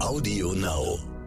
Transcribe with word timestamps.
Audio 0.00 0.52
Now. 0.54 1.19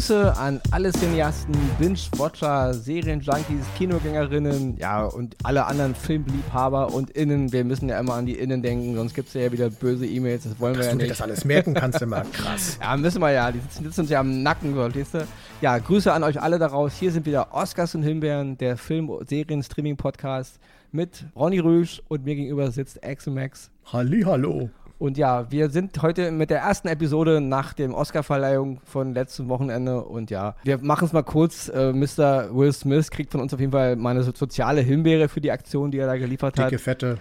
Grüße 0.00 0.34
an 0.38 0.62
alle 0.70 0.92
Cineasten, 0.92 1.54
Binge-Watcher, 1.78 2.72
Serienjunkies, 2.72 3.66
Kinogängerinnen, 3.76 4.78
ja, 4.78 5.04
und 5.04 5.36
alle 5.42 5.66
anderen 5.66 5.94
Filmliebhaber 5.94 6.94
und 6.94 7.10
Innen. 7.10 7.52
Wir 7.52 7.64
müssen 7.64 7.90
ja 7.90 8.00
immer 8.00 8.14
an 8.14 8.24
die 8.24 8.38
Innen 8.38 8.62
denken, 8.62 8.94
sonst 8.94 9.12
gibt 9.14 9.28
es 9.28 9.34
ja 9.34 9.52
wieder 9.52 9.68
böse 9.68 10.06
E-Mails, 10.06 10.44
das 10.44 10.58
wollen 10.58 10.72
Dass 10.72 10.84
wir 10.84 10.86
ja 10.86 10.92
du 10.92 10.98
dir 11.00 11.02
nicht. 11.02 11.10
das 11.10 11.20
alles 11.20 11.44
merken 11.44 11.74
kannst, 11.74 12.00
immer 12.00 12.22
krass. 12.32 12.78
Ja, 12.82 12.96
müssen 12.96 13.20
wir 13.20 13.30
ja. 13.30 13.52
Die 13.52 13.58
sitzen, 13.58 13.84
sitzen 13.84 14.00
uns 14.00 14.08
ja 14.08 14.20
am 14.20 14.42
Nacken, 14.42 14.72
so, 14.74 14.80
verstehst 14.80 15.12
du? 15.12 15.26
Ja, 15.60 15.76
Grüße 15.76 16.10
an 16.10 16.24
euch 16.24 16.40
alle 16.40 16.58
daraus. 16.58 16.94
Hier 16.98 17.12
sind 17.12 17.26
wieder 17.26 17.52
Oscars 17.52 17.94
und 17.94 18.02
Himbeeren, 18.02 18.56
der 18.56 18.78
Film-Serien-Streaming-Podcast 18.78 20.60
mit 20.92 21.26
Ronny 21.36 21.58
Rüsch 21.58 22.00
und 22.08 22.24
mir 22.24 22.36
gegenüber 22.36 22.70
sitzt 22.70 23.04
Axel 23.04 23.34
Max. 23.34 23.70
Halli, 23.92 24.22
hallo. 24.22 24.70
Und 25.00 25.16
ja, 25.16 25.50
wir 25.50 25.70
sind 25.70 26.02
heute 26.02 26.30
mit 26.30 26.50
der 26.50 26.58
ersten 26.60 26.86
Episode 26.86 27.40
nach 27.40 27.72
dem 27.72 27.94
Oscar-Verleihung 27.94 28.80
von 28.84 29.14
letztem 29.14 29.48
Wochenende. 29.48 30.02
Und 30.04 30.30
ja, 30.30 30.54
wir 30.62 30.76
machen 30.76 31.06
es 31.06 31.14
mal 31.14 31.22
kurz. 31.22 31.70
Äh, 31.70 31.94
Mr. 31.94 32.54
Will 32.54 32.70
Smith 32.74 33.10
kriegt 33.10 33.32
von 33.32 33.40
uns 33.40 33.54
auf 33.54 33.60
jeden 33.60 33.72
Fall 33.72 33.96
mal 33.96 34.10
eine 34.10 34.22
so- 34.22 34.32
soziale 34.34 34.82
Himbeere 34.82 35.30
für 35.30 35.40
die 35.40 35.50
Aktion, 35.52 35.90
die 35.90 35.96
er 35.96 36.06
da 36.06 36.18
geliefert 36.18 36.58
hat. 36.58 36.70
Dicke, 36.70 36.78
fette. 36.78 37.16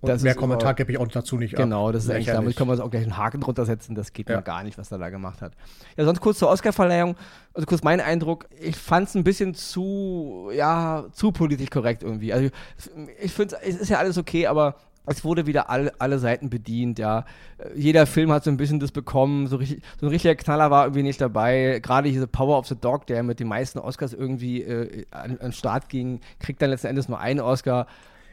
Und 0.00 0.08
Das 0.08 0.22
mehr 0.22 0.34
Kommentar 0.34 0.74
gebe 0.74 0.90
ich 0.90 0.98
auch 0.98 1.06
dazu 1.06 1.36
nicht 1.36 1.54
Genau, 1.54 1.86
ab. 1.88 1.92
das 1.92 2.04
ist 2.04 2.08
Lächerlich. 2.08 2.34
damit 2.34 2.56
können 2.56 2.68
wir 2.70 2.72
uns 2.72 2.80
auch 2.80 2.90
gleich 2.90 3.02
einen 3.04 3.16
Haken 3.18 3.40
drunter 3.42 3.64
setzen. 3.66 3.94
Das 3.94 4.12
geht 4.12 4.28
Ja. 4.28 4.36
mal 4.36 4.40
gar 4.42 4.64
nicht, 4.64 4.76
was 4.78 4.90
er 4.90 4.98
da 4.98 5.08
gemacht 5.10 5.40
hat. 5.40 5.52
Ja, 5.96 6.04
sonst 6.06 6.20
kurz 6.20 6.38
zur 6.38 6.48
Oscar-Verleihung. 6.48 7.14
Also 7.54 7.66
kurz 7.66 7.82
mein 7.84 8.00
Eindruck. 8.00 8.46
Ich 8.60 8.76
fand 8.76 9.08
es 9.08 9.14
ein 9.14 9.22
bisschen 9.24 9.54
zu, 9.54 10.50
ja, 10.54 11.04
zu 11.12 11.30
politisch 11.32 11.70
korrekt 11.70 12.02
irgendwie. 12.02 12.32
Also 12.32 12.48
ich 13.22 13.30
finde, 13.32 13.56
es 13.62 13.76
ist 13.76 13.88
ja 13.90 13.98
alles 13.98 14.16
okay, 14.18 14.46
aber 14.46 14.74
es 15.06 15.24
wurde 15.24 15.46
wieder 15.46 15.70
alle, 15.70 15.92
alle 15.98 16.18
Seiten 16.18 16.50
bedient, 16.50 16.98
ja. 16.98 17.24
Jeder 17.74 18.06
Film 18.06 18.30
hat 18.30 18.44
so 18.44 18.50
ein 18.50 18.56
bisschen 18.56 18.78
das 18.80 18.92
bekommen. 18.92 19.46
So, 19.48 19.56
richtig, 19.56 19.82
so 20.00 20.06
ein 20.06 20.10
richtiger 20.10 20.34
Knaller 20.36 20.70
war 20.70 20.84
irgendwie 20.84 21.02
nicht 21.02 21.20
dabei. 21.20 21.80
Gerade 21.82 22.10
diese 22.10 22.26
Power 22.26 22.58
of 22.58 22.66
the 22.66 22.76
Dog, 22.76 23.06
der 23.06 23.22
mit 23.22 23.40
den 23.40 23.48
meisten 23.48 23.78
Oscars 23.78 24.12
irgendwie 24.12 24.62
äh, 24.62 25.04
an, 25.10 25.32
an 25.32 25.36
den 25.38 25.52
Start 25.52 25.88
ging, 25.88 26.20
kriegt 26.38 26.62
dann 26.62 26.70
letzten 26.70 26.86
Endes 26.88 27.08
nur 27.08 27.18
einen 27.18 27.40
Oscar. 27.40 27.86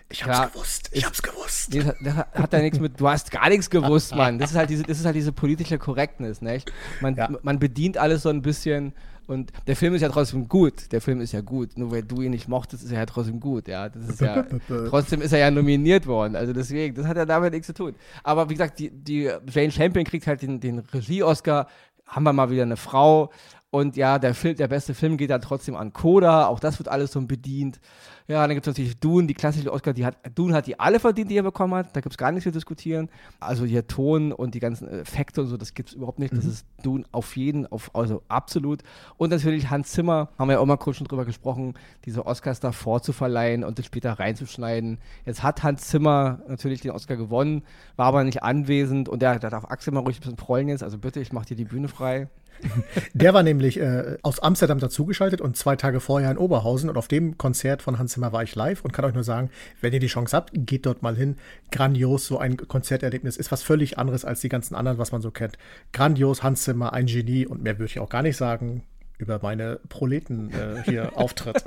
Ich 0.10 0.24
hab's 0.24 0.38
Ja, 0.38 0.46
gewusst. 0.46 0.90
Ich 0.94 1.06
hab's 1.06 1.22
gewusst. 1.22 1.74
Nee, 1.74 1.80
Das, 1.80 2.16
hat- 2.16 2.28
das 2.34 2.44
hat- 2.44 2.54
da 2.54 2.60
nichts 2.60 2.80
mit, 2.80 3.00
du 3.00 3.10
hast 3.10 3.30
gar 3.32 3.50
nichts 3.50 3.70
gewusst, 3.70 4.16
Mann. 4.16 4.40
Das 4.40 4.52
ist 4.52 4.58
halt 4.58 4.70
diese, 4.70 4.84
das 4.84 5.00
ist 5.00 5.06
halt 5.06 5.16
diese 5.16 5.32
politische 5.34 5.78
Korrektness, 5.78 6.42
nicht? 6.42 6.72
Man, 7.02 7.16
Ja. 7.16 7.30
man 7.42 7.60
bedient 7.60 7.98
alles 7.98 8.22
so 8.22 8.30
ein 8.30 8.42
bisschen 8.42 8.94
und 9.28 9.52
der 9.68 9.76
Film 9.76 9.94
ist 9.94 10.02
ja 10.02 10.10
trotzdem 10.10 10.48
gut. 10.48 10.92
Der 10.94 11.02
Film 11.02 11.20
ist 11.20 11.34
ja 11.34 11.42
gut. 11.42 11.78
Nur 11.78 11.92
weil 11.92 12.04
du 12.04 12.22
ihn 12.22 12.32
nicht 12.32 12.48
mochtest, 12.48 12.84
ist 12.84 12.92
er 12.92 13.00
ja 13.00 13.06
trotzdem 13.06 13.42
gut, 13.42 13.68
ja. 13.68 13.90
Das 13.90 14.08
ist 14.08 14.22
ja, 14.22 14.46
trotzdem 14.90 15.22
ist 15.22 15.34
er 15.34 15.40
ja 15.40 15.52
nominiert 15.52 16.08
worden. 16.08 16.36
Also 16.36 16.54
deswegen, 16.54 16.96
das 16.96 17.06
hat 17.06 17.18
ja 17.18 17.26
damit 17.26 17.52
nichts 17.54 17.68
zu 17.68 17.74
tun. 17.74 17.94
Aber 18.24 18.50
wie 18.50 18.54
gesagt, 18.54 18.80
die, 18.80 18.90
die 18.90 19.30
Jane 19.50 19.72
Champion 19.72 20.06
kriegt 20.06 20.28
halt 20.28 20.42
den, 20.42 20.62
den 20.62 20.80
Regie-Oscar. 20.80 21.68
Haben 22.06 22.24
wir 22.24 22.32
mal 22.32 22.50
wieder 22.50 22.64
eine 22.64 22.78
Frau. 22.78 23.32
Und 23.70 23.98
ja, 23.98 24.18
der, 24.18 24.34
Film, 24.34 24.56
der 24.56 24.70
beste 24.70 24.94
Film 24.94 25.18
geht 25.18 25.30
dann 25.30 25.42
trotzdem 25.42 25.76
an 25.76 25.92
Coda. 25.92 26.48
Auch 26.48 26.60
das 26.60 26.80
wird 26.80 26.88
alles 26.88 27.12
so 27.12 27.22
bedient. 27.22 27.82
Ja, 28.30 28.46
dann 28.46 28.56
gibt 28.56 28.66
es 28.66 28.72
natürlich 28.72 28.98
Dune, 29.00 29.28
die 29.28 29.34
klassische 29.34 29.72
Oscar, 29.72 29.94
die 29.94 30.06
hat, 30.06 30.18
Dune 30.36 30.54
hat 30.54 30.68
die 30.68 30.80
alle 30.80 31.00
verdient, 31.00 31.32
die 31.32 31.38
er 31.38 31.44
bekommen 31.44 31.74
hat. 31.74 31.96
Da 31.96 32.00
gibt 32.00 32.14
es 32.14 32.18
gar 32.18 32.32
nichts 32.32 32.44
zu 32.44 32.52
diskutieren. 32.52 33.10
Also 33.42 33.66
hier 33.66 33.88
Ton 33.88 34.32
und 34.32 34.56
die 34.56 34.60
ganzen 34.60 34.88
Effekte 34.88 35.42
und 35.42 35.48
so, 35.48 35.58
das 35.58 35.74
gibt 35.74 35.90
es 35.90 35.96
überhaupt 35.96 36.20
nicht. 36.20 36.36
Das 36.36 36.46
ist 36.46 36.66
Dune 36.82 37.04
auf 37.12 37.36
jeden, 37.36 37.68
auf, 37.68 37.94
also 37.94 38.24
absolut. 38.30 38.84
Und 39.18 39.32
natürlich 39.32 39.70
Hans 39.70 39.92
Zimmer, 39.92 40.30
haben 40.38 40.48
wir 40.48 40.54
ja 40.54 40.60
auch 40.60 40.66
mal 40.66 40.78
kurz 40.78 40.98
schon 40.98 41.08
drüber 41.08 41.26
gesprochen, 41.26 41.74
diese 42.06 42.26
Oscars 42.26 42.62
da 42.62 42.72
vorzuverleihen 42.72 43.66
und 43.66 43.80
das 43.80 43.86
später 43.86 44.14
reinzuschneiden. 44.14 45.00
Jetzt 45.26 45.44
hat 45.44 45.64
Hans 45.64 45.88
Zimmer 45.88 46.40
natürlich 46.48 46.82
den 46.82 46.92
Oscar 46.92 47.18
gewonnen, 47.18 47.64
war 47.98 48.08
aber 48.08 48.24
nicht 48.24 48.44
anwesend 48.44 49.10
und 49.10 49.22
da 49.22 49.40
darf 49.40 49.66
Axel 49.66 49.94
mal 49.94 50.02
ruhig 50.02 50.18
ein 50.18 50.22
bisschen 50.22 50.36
prollen 50.36 50.70
jetzt. 50.70 50.84
Also 50.84 50.98
bitte, 50.98 51.20
ich 51.20 51.34
mache 51.34 51.48
dir 51.48 51.56
die 51.56 51.66
Bühne 51.66 51.90
frei. 51.90 52.30
Der 53.14 53.34
war 53.34 53.44
nämlich 53.44 53.80
äh, 53.80 54.18
aus 54.22 54.40
Amsterdam 54.40 54.80
dazugeschaltet 54.80 55.42
und 55.42 55.58
zwei 55.58 55.76
Tage 55.76 56.00
vorher 56.00 56.32
in 56.32 56.38
Oberhausen. 56.38 56.90
Und 56.90 56.98
auf 56.98 57.08
dem 57.08 57.38
Konzert 57.38 57.82
von 57.82 57.98
Hans 57.98 58.14
Zimmer 58.14 58.32
war 58.32 58.44
ich 58.44 58.56
live 58.56 58.84
und 58.84 58.92
kann 58.92 59.06
euch 59.06 59.14
nur 59.14 59.24
sagen, 59.24 59.50
wenn 59.82 59.94
ihr 59.94 60.00
die 60.00 60.08
Chance 60.08 60.36
habt, 60.36 60.52
geht 60.54 60.86
dort 60.86 61.02
mal 61.02 61.16
hin. 61.16 61.38
Grandios, 61.72 62.28
so 62.28 62.38
ein 62.38 62.58
Konzerterlebnis 62.58 63.38
ist 63.38 63.52
was 63.52 63.64
völlig 63.64 63.98
anderes 63.98 64.26
als 64.26 64.42
die 64.42 64.50
ganzen 64.50 64.76
anderen, 64.76 64.98
was 64.98 65.12
man 65.12 65.22
so 65.22 65.32
kennt. 65.32 65.58
Grandios, 65.94 66.44
Hans 66.44 66.64
Zimmer, 66.64 66.94
ein 66.94 67.06
Genie 67.06 67.46
und 67.46 67.64
mehr 67.64 67.78
würde 67.78 67.92
ich 67.92 68.00
auch 68.00 68.10
gar 68.10 68.24
nicht 68.24 68.38
sagen 68.38 68.84
über 69.18 69.40
meine 69.42 69.80
Proleten 69.90 70.52
äh, 70.52 70.84
hier 70.84 71.12
Auftritt. 71.18 71.64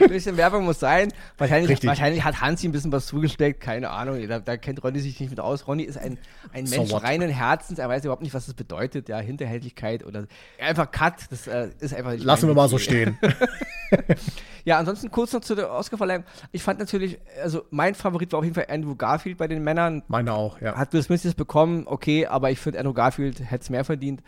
Ein 0.00 0.08
bisschen 0.08 0.36
Werbung 0.36 0.64
muss 0.64 0.78
sein. 0.78 1.12
Wahrscheinlich, 1.38 1.70
Richtig. 1.70 1.88
wahrscheinlich 1.88 2.22
hat 2.22 2.40
Hansi 2.40 2.68
ein 2.68 2.72
bisschen 2.72 2.92
was 2.92 3.06
zugesteckt, 3.06 3.60
keine 3.60 3.90
Ahnung. 3.90 4.26
Da, 4.28 4.40
da 4.40 4.56
kennt 4.56 4.82
Ronny 4.84 5.00
sich 5.00 5.18
nicht 5.20 5.30
mit 5.30 5.40
aus. 5.40 5.66
Ronny 5.66 5.84
ist 5.84 5.96
ein, 5.96 6.18
ein 6.52 6.66
So 6.66 6.76
Mensch 6.76 6.92
what? 6.92 7.02
reinen 7.02 7.30
Herzens. 7.30 7.78
Er 7.78 7.88
weiß 7.88 8.04
überhaupt 8.04 8.22
nicht, 8.22 8.34
was 8.34 8.46
das 8.46 8.54
bedeutet, 8.54 9.08
ja, 9.08 9.18
Hinterhältigkeit 9.18 10.04
oder 10.04 10.26
einfach 10.60 10.90
Cut. 10.90 11.14
Das 11.30 11.46
äh, 11.46 11.70
ist 11.80 11.94
einfach 11.94 12.14
Lassen 12.18 12.46
wir 12.48 12.54
mal 12.54 12.68
so 12.68 12.76
Metier. 12.76 13.14
stehen. 13.14 13.18
Ja, 14.64 14.78
ansonsten 14.78 15.10
kurz 15.10 15.32
noch 15.32 15.40
zu 15.40 15.54
der 15.54 15.72
Oscarverleihung. 15.72 16.24
Ich 16.52 16.62
fand 16.62 16.78
natürlich, 16.78 17.18
also 17.42 17.64
mein 17.70 17.94
Favorit 17.94 18.30
war 18.32 18.38
auf 18.40 18.44
jeden 18.44 18.54
Fall 18.54 18.66
Andrew 18.68 18.94
Garfield 18.94 19.38
bei 19.38 19.48
den 19.48 19.64
Männern. 19.64 20.02
Meine 20.06 20.34
auch, 20.34 20.60
ja. 20.60 20.76
Hat 20.76 20.92
Will 20.92 21.02
Smith 21.02 21.22
das 21.22 21.34
bekommen, 21.34 21.84
okay, 21.86 22.26
aber 22.26 22.50
ich 22.50 22.58
finde, 22.58 22.78
Andrew 22.78 22.92
Garfield 22.92 23.40
hätte 23.40 23.62
es 23.62 23.70
mehr 23.70 23.84
verdient. 23.84 24.22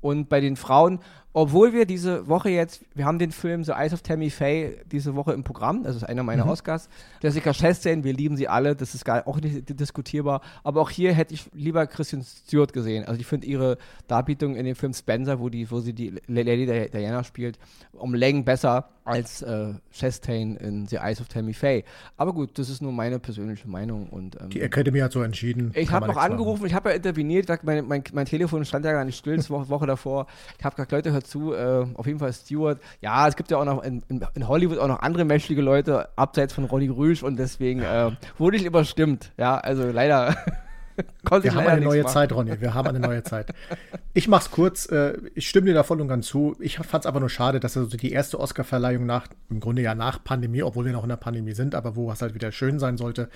Und 0.00 0.28
bei 0.28 0.40
den 0.40 0.56
Frauen, 0.56 1.00
obwohl 1.34 1.72
wir 1.72 1.84
diese 1.84 2.26
Woche 2.26 2.48
jetzt, 2.48 2.80
wir 2.94 3.04
haben 3.04 3.18
den 3.18 3.30
Film 3.30 3.62
The 3.62 3.72
Eyes 3.72 3.92
of 3.92 4.02
Tammy 4.02 4.30
Faye 4.30 4.78
diese 4.90 5.14
Woche 5.14 5.32
im 5.34 5.44
Programm, 5.44 5.84
das 5.84 5.94
ist 5.94 6.02
einer 6.04 6.22
meiner 6.22 6.46
Oscars. 6.48 6.88
Jessica 7.22 7.52
Chastain, 7.52 8.02
wir 8.02 8.12
lieben 8.12 8.36
sie 8.36 8.48
alle, 8.48 8.74
das 8.74 8.94
ist 8.94 9.04
gar 9.04 9.26
auch 9.28 9.40
nicht 9.40 9.78
diskutierbar. 9.78 10.40
Aber 10.64 10.80
auch 10.80 10.90
hier 10.90 11.12
hätte 11.12 11.34
ich 11.34 11.44
lieber 11.52 11.86
Kristen 11.86 12.24
Stewart 12.24 12.72
gesehen. 12.72 13.04
Also 13.04 13.20
ich 13.20 13.26
finde 13.26 13.46
ihre 13.46 13.78
Darbietung 14.08 14.56
in 14.56 14.64
dem 14.64 14.74
Film 14.74 14.92
Spencer, 14.94 15.38
wo, 15.38 15.48
die, 15.48 15.70
wo 15.70 15.80
sie 15.80 15.92
die 15.92 16.14
Lady 16.26 16.66
Di- 16.66 16.90
Diana 16.90 17.22
spielt, 17.22 17.58
um 17.92 18.14
Längen 18.14 18.44
besser 18.44 18.88
als 19.04 19.40
äh, 19.42 19.72
Chastain 19.90 20.56
in 20.56 20.86
The 20.86 20.96
Eyes 20.96 21.20
of 21.20 21.28
Tammy 21.28 21.54
Faye. 21.54 21.84
Aber 22.18 22.32
gut, 22.34 22.58
das 22.58 22.68
ist 22.68 22.82
nur 22.82 22.92
meine 22.92 23.18
persönliche 23.18 23.66
Meinung. 23.68 24.08
Und, 24.08 24.38
ähm, 24.40 24.50
Die 24.50 24.60
Academy 24.60 24.98
hat 24.98 25.12
so 25.12 25.22
entschieden. 25.22 25.72
ich 25.74 25.90
habe 25.90 26.06
noch 26.06 26.16
angerufen, 26.18 26.66
ich 26.66 26.74
habe 26.74 26.90
ja 26.90 26.96
interveniert, 26.96 27.48
mein, 27.62 27.86
mein, 27.86 28.02
mein 28.12 28.26
Telefon 28.26 28.64
stand 28.66 28.84
ja 28.84 28.92
gar 28.92 29.04
nicht 29.04 29.16
still, 29.16 29.38
die 29.38 29.48
Woche, 29.48 29.68
Woche 29.70 29.86
davor. 29.86 30.26
Ich 30.58 30.64
habe 30.64 30.76
gesagt, 30.76 30.92
Leute, 30.92 31.12
hört 31.18 31.26
zu, 31.26 31.52
äh, 31.52 31.86
auf 31.94 32.06
jeden 32.06 32.18
Fall 32.18 32.32
Stewart. 32.32 32.80
Ja, 33.00 33.26
es 33.28 33.36
gibt 33.36 33.50
ja 33.50 33.58
auch 33.58 33.64
noch 33.64 33.82
in, 33.82 34.02
in, 34.08 34.48
Hollywood 34.48 34.78
auch 34.78 34.88
noch 34.88 35.00
andere 35.00 35.24
menschliche 35.24 35.60
Leute, 35.60 36.08
abseits 36.16 36.52
von 36.52 36.64
Ronny 36.64 36.88
Rüsch 36.88 37.22
und 37.22 37.38
deswegen 37.38 37.82
äh, 37.82 38.10
wurde 38.38 38.56
ich 38.56 38.64
überstimmt. 38.64 39.32
Ja, 39.36 39.58
also 39.58 39.90
leider 39.90 40.36
Wir 41.42 41.54
haben 41.54 41.66
eine 41.66 41.80
neue 41.80 42.02
machen. 42.02 42.12
Zeit, 42.12 42.32
Ronny. 42.32 42.60
Wir 42.60 42.74
haben 42.74 42.88
eine 42.88 43.00
neue 43.00 43.22
Zeit. 43.22 43.52
Ich 44.14 44.28
mach's 44.28 44.50
kurz. 44.50 44.86
Äh, 44.90 45.18
ich 45.34 45.48
stimme 45.48 45.66
dir 45.66 45.74
da 45.74 45.82
voll 45.82 46.00
und 46.00 46.08
ganz 46.08 46.26
zu. 46.26 46.56
Ich 46.58 46.78
fand's 46.78 47.06
aber 47.06 47.20
nur 47.20 47.28
schade, 47.28 47.60
dass 47.60 47.76
also 47.76 47.96
die 47.96 48.12
erste 48.12 48.40
Oscarverleihung 48.40 49.06
nach, 49.06 49.28
im 49.50 49.60
Grunde 49.60 49.82
ja 49.82 49.94
nach 49.94 50.22
Pandemie, 50.22 50.62
obwohl 50.62 50.86
wir 50.86 50.92
noch 50.92 51.02
in 51.02 51.08
der 51.08 51.16
Pandemie 51.16 51.52
sind, 51.52 51.74
aber 51.74 51.96
wo 51.96 52.10
es 52.10 52.22
halt 52.22 52.34
wieder 52.34 52.52
schön 52.52 52.78
sein 52.78 52.96
sollte, 52.96 53.28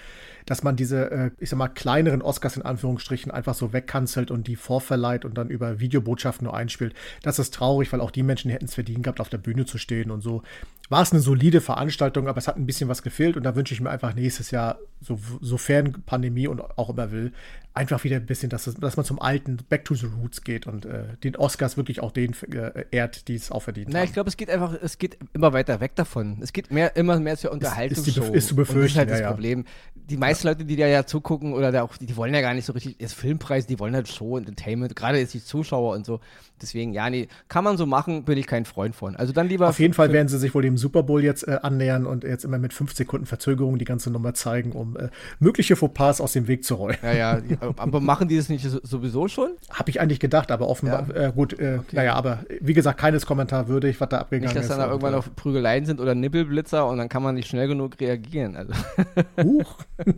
dass 0.47 0.63
man 0.63 0.77
diese, 0.77 1.11
äh, 1.11 1.31
ich 1.39 1.51
sag 1.51 1.59
mal, 1.59 1.69
kleineren 1.69 2.23
Oscars 2.23 2.57
in 2.57 2.63
Anführungsstrichen 2.63 3.31
einfach 3.31 3.55
so 3.55 3.73
wegkanzelt 3.73 4.31
und 4.31 4.47
die 4.47 4.57
vorverleiht 4.57 5.25
und 5.25 5.39
dann 5.39 5.49
über 5.49 5.81
Videobotschaften 5.81 6.45
nur 6.47 6.57
einspielt. 6.57 6.95
Das 7.23 7.39
ist 7.39 7.55
traurig, 7.55 7.93
weil 7.93 8.01
auch 8.01 8.11
die 8.11 8.23
Menschen 8.23 8.51
hätten 8.51 8.65
es 8.65 8.75
verdient 8.75 9.05
gehabt, 9.05 9.21
auf 9.21 9.29
der 9.29 9.39
Bühne 9.39 9.67
zu 9.67 9.79
stehen 9.79 10.11
und 10.11 10.21
so. 10.23 10.43
War 10.93 11.01
es 11.01 11.11
eine 11.11 11.23
solide 11.23 11.63
Veranstaltung, 11.63 12.29
aber 12.29 12.37
es 12.37 12.49
hat 12.49 12.59
ein 12.59 12.67
bisschen 12.67 12.91
was 12.91 13.03
gefehlt 13.03 13.39
und 13.39 13.45
da 13.45 13.57
wünsche 13.57 13.73
ich 13.73 13.81
mir 13.81 13.89
einfach 13.89 14.15
nächstes 14.15 14.51
Jahr, 14.51 14.79
so, 15.01 15.19
sofern 15.41 16.03
Pandemie 16.05 16.47
und 16.47 16.61
auch 16.61 16.91
immer 16.91 17.11
will, 17.11 17.33
einfach 17.75 18.05
wieder 18.05 18.17
ein 18.17 18.27
bisschen, 18.27 18.51
dass, 18.51 18.65
dass 18.65 18.97
man 18.97 19.07
zum 19.07 19.21
alten 19.21 19.57
Back 19.69 19.85
to 19.87 19.95
the 19.95 20.07
Roots 20.07 20.45
geht 20.45 20.67
und 20.67 20.85
äh, 20.85 21.05
den 21.25 21.37
Oscars 21.37 21.77
wirklich 21.77 22.01
auch 22.01 22.13
den 22.13 22.35
äh, 22.53 22.85
ehrt, 22.91 23.29
die 23.29 23.35
es 23.35 23.51
auch 23.51 23.61
verdient 23.63 23.89
Na, 23.91 24.01
ich 24.03 24.09
haben. 24.09 24.13
glaube, 24.15 24.29
es 24.29 24.37
geht 24.37 24.51
einfach, 24.51 24.75
es 24.83 24.99
geht 24.99 25.17
immer 25.33 25.53
weiter 25.55 25.81
weg 25.81 25.95
davon. 25.95 26.39
Es 26.43 26.53
geht 26.53 26.71
mehr, 26.71 26.97
immer 26.97 27.19
mehr 27.19 27.37
zur 27.39 27.51
Unterhaltungsshow. 27.53 28.03
Bef- 28.03 28.13
ist 28.13 28.15
zu 28.15 28.21
Und 28.27 28.37
das 28.37 28.45
ist 28.45 28.57
befürchten, 28.57 28.99
halt 28.99 29.11
das 29.11 29.21
ja, 29.21 29.25
ja. 29.27 29.31
Problem. 29.31 29.65
Die 29.95 30.17
meisten 30.19 30.49
Leute, 30.49 30.65
die 30.67 30.77
da 30.77 30.87
ja 30.87 31.07
zugucken 31.07 31.55
oder 31.55 31.73
da 31.73 31.83
auch, 31.83 31.97
die, 31.97 32.07
die 32.07 32.17
wollen 32.17 32.35
ja 32.35 32.41
gar 32.43 32.53
nicht 32.53 32.67
so 32.67 32.73
richtig, 32.75 32.99
das 32.99 33.15
Filmpreis, 33.15 33.67
die 33.67 33.79
wollen 33.79 33.95
halt 33.95 34.09
Show, 34.09 34.37
Entertainment, 34.37 34.95
gerade 34.95 35.19
jetzt 35.19 35.33
die 35.33 35.43
Zuschauer 35.43 35.95
und 35.95 36.05
so. 36.05 36.21
Deswegen, 36.61 36.93
ja, 36.93 37.09
nee, 37.09 37.29
kann 37.49 37.65
man 37.65 37.77
so 37.77 37.87
machen, 37.87 38.25
bin 38.25 38.37
ich 38.37 38.47
kein 38.47 38.65
Freund 38.67 38.95
von. 38.95 39.17
Also 39.17 39.33
dann 39.33 39.49
lieber. 39.49 39.69
Auf 39.69 39.81
jeden 39.81 39.95
Fall 39.95 40.13
werden 40.13 40.29
sie 40.29 40.39
sich 40.39 40.55
wohl 40.55 40.63
dem 40.63 40.77
Super 40.77 41.03
Bowl 41.03 41.25
jetzt 41.25 41.49
äh, 41.49 41.59
annähern 41.63 42.07
und 42.07 42.23
jetzt 42.25 42.45
immer 42.45 42.59
mit 42.59 42.73
fünf 42.73 42.93
Sekunden 42.95 43.27
Verzögerung 43.27 43.79
die 43.79 43.85
ganze 43.85 44.11
Nummer 44.11 44.35
zeigen, 44.35 44.73
um 44.73 44.97
äh, 44.97 45.09
mögliche 45.41 45.75
Fauxpas 45.75 46.21
aus 46.21 46.33
dem 46.35 46.47
Weg 46.49 46.65
zu 46.65 46.75
räumen. 46.75 46.99
Ja, 47.03 47.13
ja, 47.13 47.43
aber 47.63 48.01
machen 48.01 48.29
die 48.29 48.37
das 48.37 48.49
nicht 48.49 48.69
sowieso 48.83 49.29
schon? 49.29 49.53
Habe 49.71 49.91
ich 49.91 50.01
eigentlich 50.01 50.21
gedacht, 50.21 50.51
aber 50.51 50.69
offenbar, 50.69 51.07
ja. 51.15 51.29
äh, 51.29 51.33
gut, 51.33 51.59
äh, 51.59 51.79
okay. 51.81 51.97
naja, 51.97 52.15
aber 52.15 52.41
wie 52.61 52.73
gesagt, 52.73 52.99
keines 52.99 53.27
Kommentar 53.27 53.69
würdig, 53.69 54.01
was 54.01 54.09
da 54.09 54.19
abgegangen 54.19 54.51
ist. 54.51 54.55
Nicht, 54.55 54.71
dass 54.71 54.77
dann 54.77 54.87
da 54.87 54.91
irgendwann 54.91 55.13
noch 55.13 55.35
Prügeleien 55.35 55.85
sind 55.87 56.01
oder 56.01 56.15
Nippelblitzer 56.15 56.87
und 56.87 56.99
dann 56.99 57.09
kann 57.09 57.23
man 57.23 57.35
nicht 57.35 57.49
schnell 57.49 57.69
genug 57.69 57.99
reagieren. 58.01 58.57
Also. 58.57 58.73
Huch. 59.43 59.79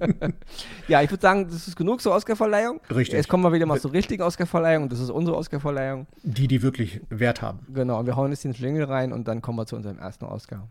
ja, 0.89 1.03
ich 1.03 1.11
würde 1.11 1.23
sagen, 1.23 1.47
das 1.51 1.69
ist 1.69 1.77
genug 1.77 2.01
zur 2.01 2.15
Oscarverleihung. 2.15 2.81
Richtig. 2.91 3.15
Jetzt 3.15 3.29
kommen 3.29 3.45
wir 3.45 3.53
wieder 3.53 3.67
mal 3.67 3.81
zur 3.81 3.93
richtigen 3.93 4.23
Oscarverleihung 4.23 4.85
und 4.85 4.93
das 4.93 5.01
ist 5.01 5.11
unsere 5.11 5.37
Oscarverleihung. 5.37 6.07
Die, 6.23 6.49
die 6.49 6.63
wirklich 6.63 7.01
Wert 7.11 7.43
haben. 7.43 7.61
Genau, 7.73 8.01
und 8.01 8.07
wir 8.07 8.17
hauen 8.17 8.31
jetzt 8.31 8.45
den 8.45 8.55
Schlingel 8.55 8.85
rein 8.85 9.13
und 9.13 9.29
dann 9.29 9.43
kommen 9.43 9.59
wir 9.59 9.67
zu 9.67 9.77
unserem 9.77 9.99
ersten 9.99 10.25
Oscar. 10.25 10.69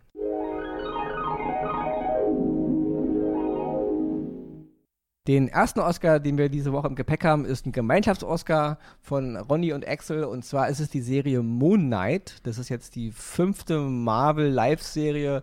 Den 5.25 5.47
ersten 5.47 5.79
Oscar, 5.79 6.19
den 6.19 6.37
wir 6.37 6.49
diese 6.49 6.73
Woche 6.73 6.87
im 6.87 6.95
Gepäck 6.95 7.23
haben, 7.23 7.45
ist 7.45 7.65
ein 7.65 7.71
Gemeinschafts-Oscar 7.71 8.77
von 9.01 9.37
Ronny 9.37 9.71
und 9.71 9.87
Axel. 9.87 10.25
Und 10.25 10.43
zwar 10.43 10.67
ist 10.67 10.81
es 10.81 10.89
die 10.89 10.99
Serie 10.99 11.41
Moon 11.41 11.85
Knight. 11.85 12.41
Das 12.43 12.57
ist 12.57 12.67
jetzt 12.67 12.95
die 12.95 13.09
fünfte 13.11 13.79
Marvel 13.79 14.49
Live-Serie 14.49 15.41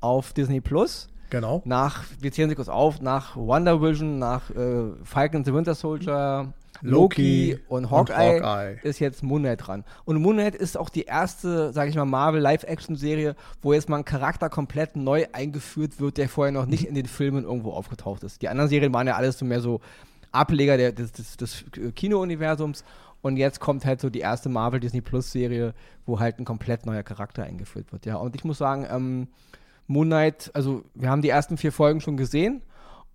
auf 0.00 0.32
Disney 0.32 0.60
Plus. 0.60 1.08
Genau. 1.30 1.62
Nach, 1.64 2.02
wir 2.18 2.32
zählen 2.32 2.50
sie 2.50 2.56
kurz 2.56 2.68
auf, 2.68 3.00
nach 3.00 3.36
Wonder 3.36 3.80
Vision, 3.80 4.18
nach 4.18 4.50
äh, 4.50 4.90
Falcon 5.04 5.44
the 5.44 5.54
Winter 5.54 5.76
Soldier, 5.76 6.52
Loki, 6.82 7.58
und, 7.68 7.90
Hawkeye 7.90 8.36
und 8.36 8.44
Hawkeye 8.44 8.78
ist 8.82 8.98
jetzt 8.98 9.22
Moon 9.22 9.42
Knight 9.42 9.66
dran. 9.66 9.84
Und 10.04 10.20
Moon 10.20 10.36
Knight 10.36 10.54
ist 10.54 10.76
auch 10.76 10.88
die 10.88 11.04
erste, 11.04 11.72
sage 11.72 11.90
ich 11.90 11.96
mal, 11.96 12.04
Marvel 12.04 12.40
Live-Action-Serie, 12.40 13.36
wo 13.62 13.72
jetzt 13.72 13.88
mal 13.88 13.98
ein 13.98 14.04
Charakter 14.04 14.50
komplett 14.50 14.96
neu 14.96 15.26
eingeführt 15.32 16.00
wird, 16.00 16.18
der 16.18 16.28
vorher 16.28 16.52
noch 16.52 16.66
nicht 16.66 16.86
in 16.86 16.94
den 16.94 17.06
Filmen 17.06 17.44
irgendwo 17.44 17.70
aufgetaucht 17.70 18.24
ist. 18.24 18.42
Die 18.42 18.48
anderen 18.48 18.68
Serien 18.68 18.92
waren 18.92 19.06
ja 19.06 19.14
alles 19.14 19.38
so 19.38 19.44
mehr 19.44 19.60
so 19.60 19.80
Ableger 20.32 20.76
der, 20.76 20.92
des, 20.92 21.12
des, 21.12 21.36
des 21.36 21.64
Kino-Universums. 21.94 22.84
Und 23.20 23.36
jetzt 23.36 23.60
kommt 23.60 23.84
halt 23.84 24.00
so 24.00 24.10
die 24.10 24.20
erste 24.20 24.48
Marvel 24.48 24.80
Disney 24.80 25.00
Plus 25.00 25.30
Serie, 25.30 25.74
wo 26.06 26.18
halt 26.18 26.40
ein 26.40 26.44
komplett 26.44 26.86
neuer 26.86 27.04
Charakter 27.04 27.44
eingeführt 27.44 27.92
wird. 27.92 28.04
Ja, 28.04 28.16
und 28.16 28.34
ich 28.34 28.42
muss 28.42 28.58
sagen, 28.58 28.86
ähm, 28.90 29.28
Moon 29.86 30.08
Knight, 30.08 30.50
also 30.54 30.82
wir 30.94 31.08
haben 31.08 31.22
die 31.22 31.28
ersten 31.28 31.56
vier 31.56 31.70
Folgen 31.70 32.00
schon 32.00 32.16
gesehen 32.16 32.62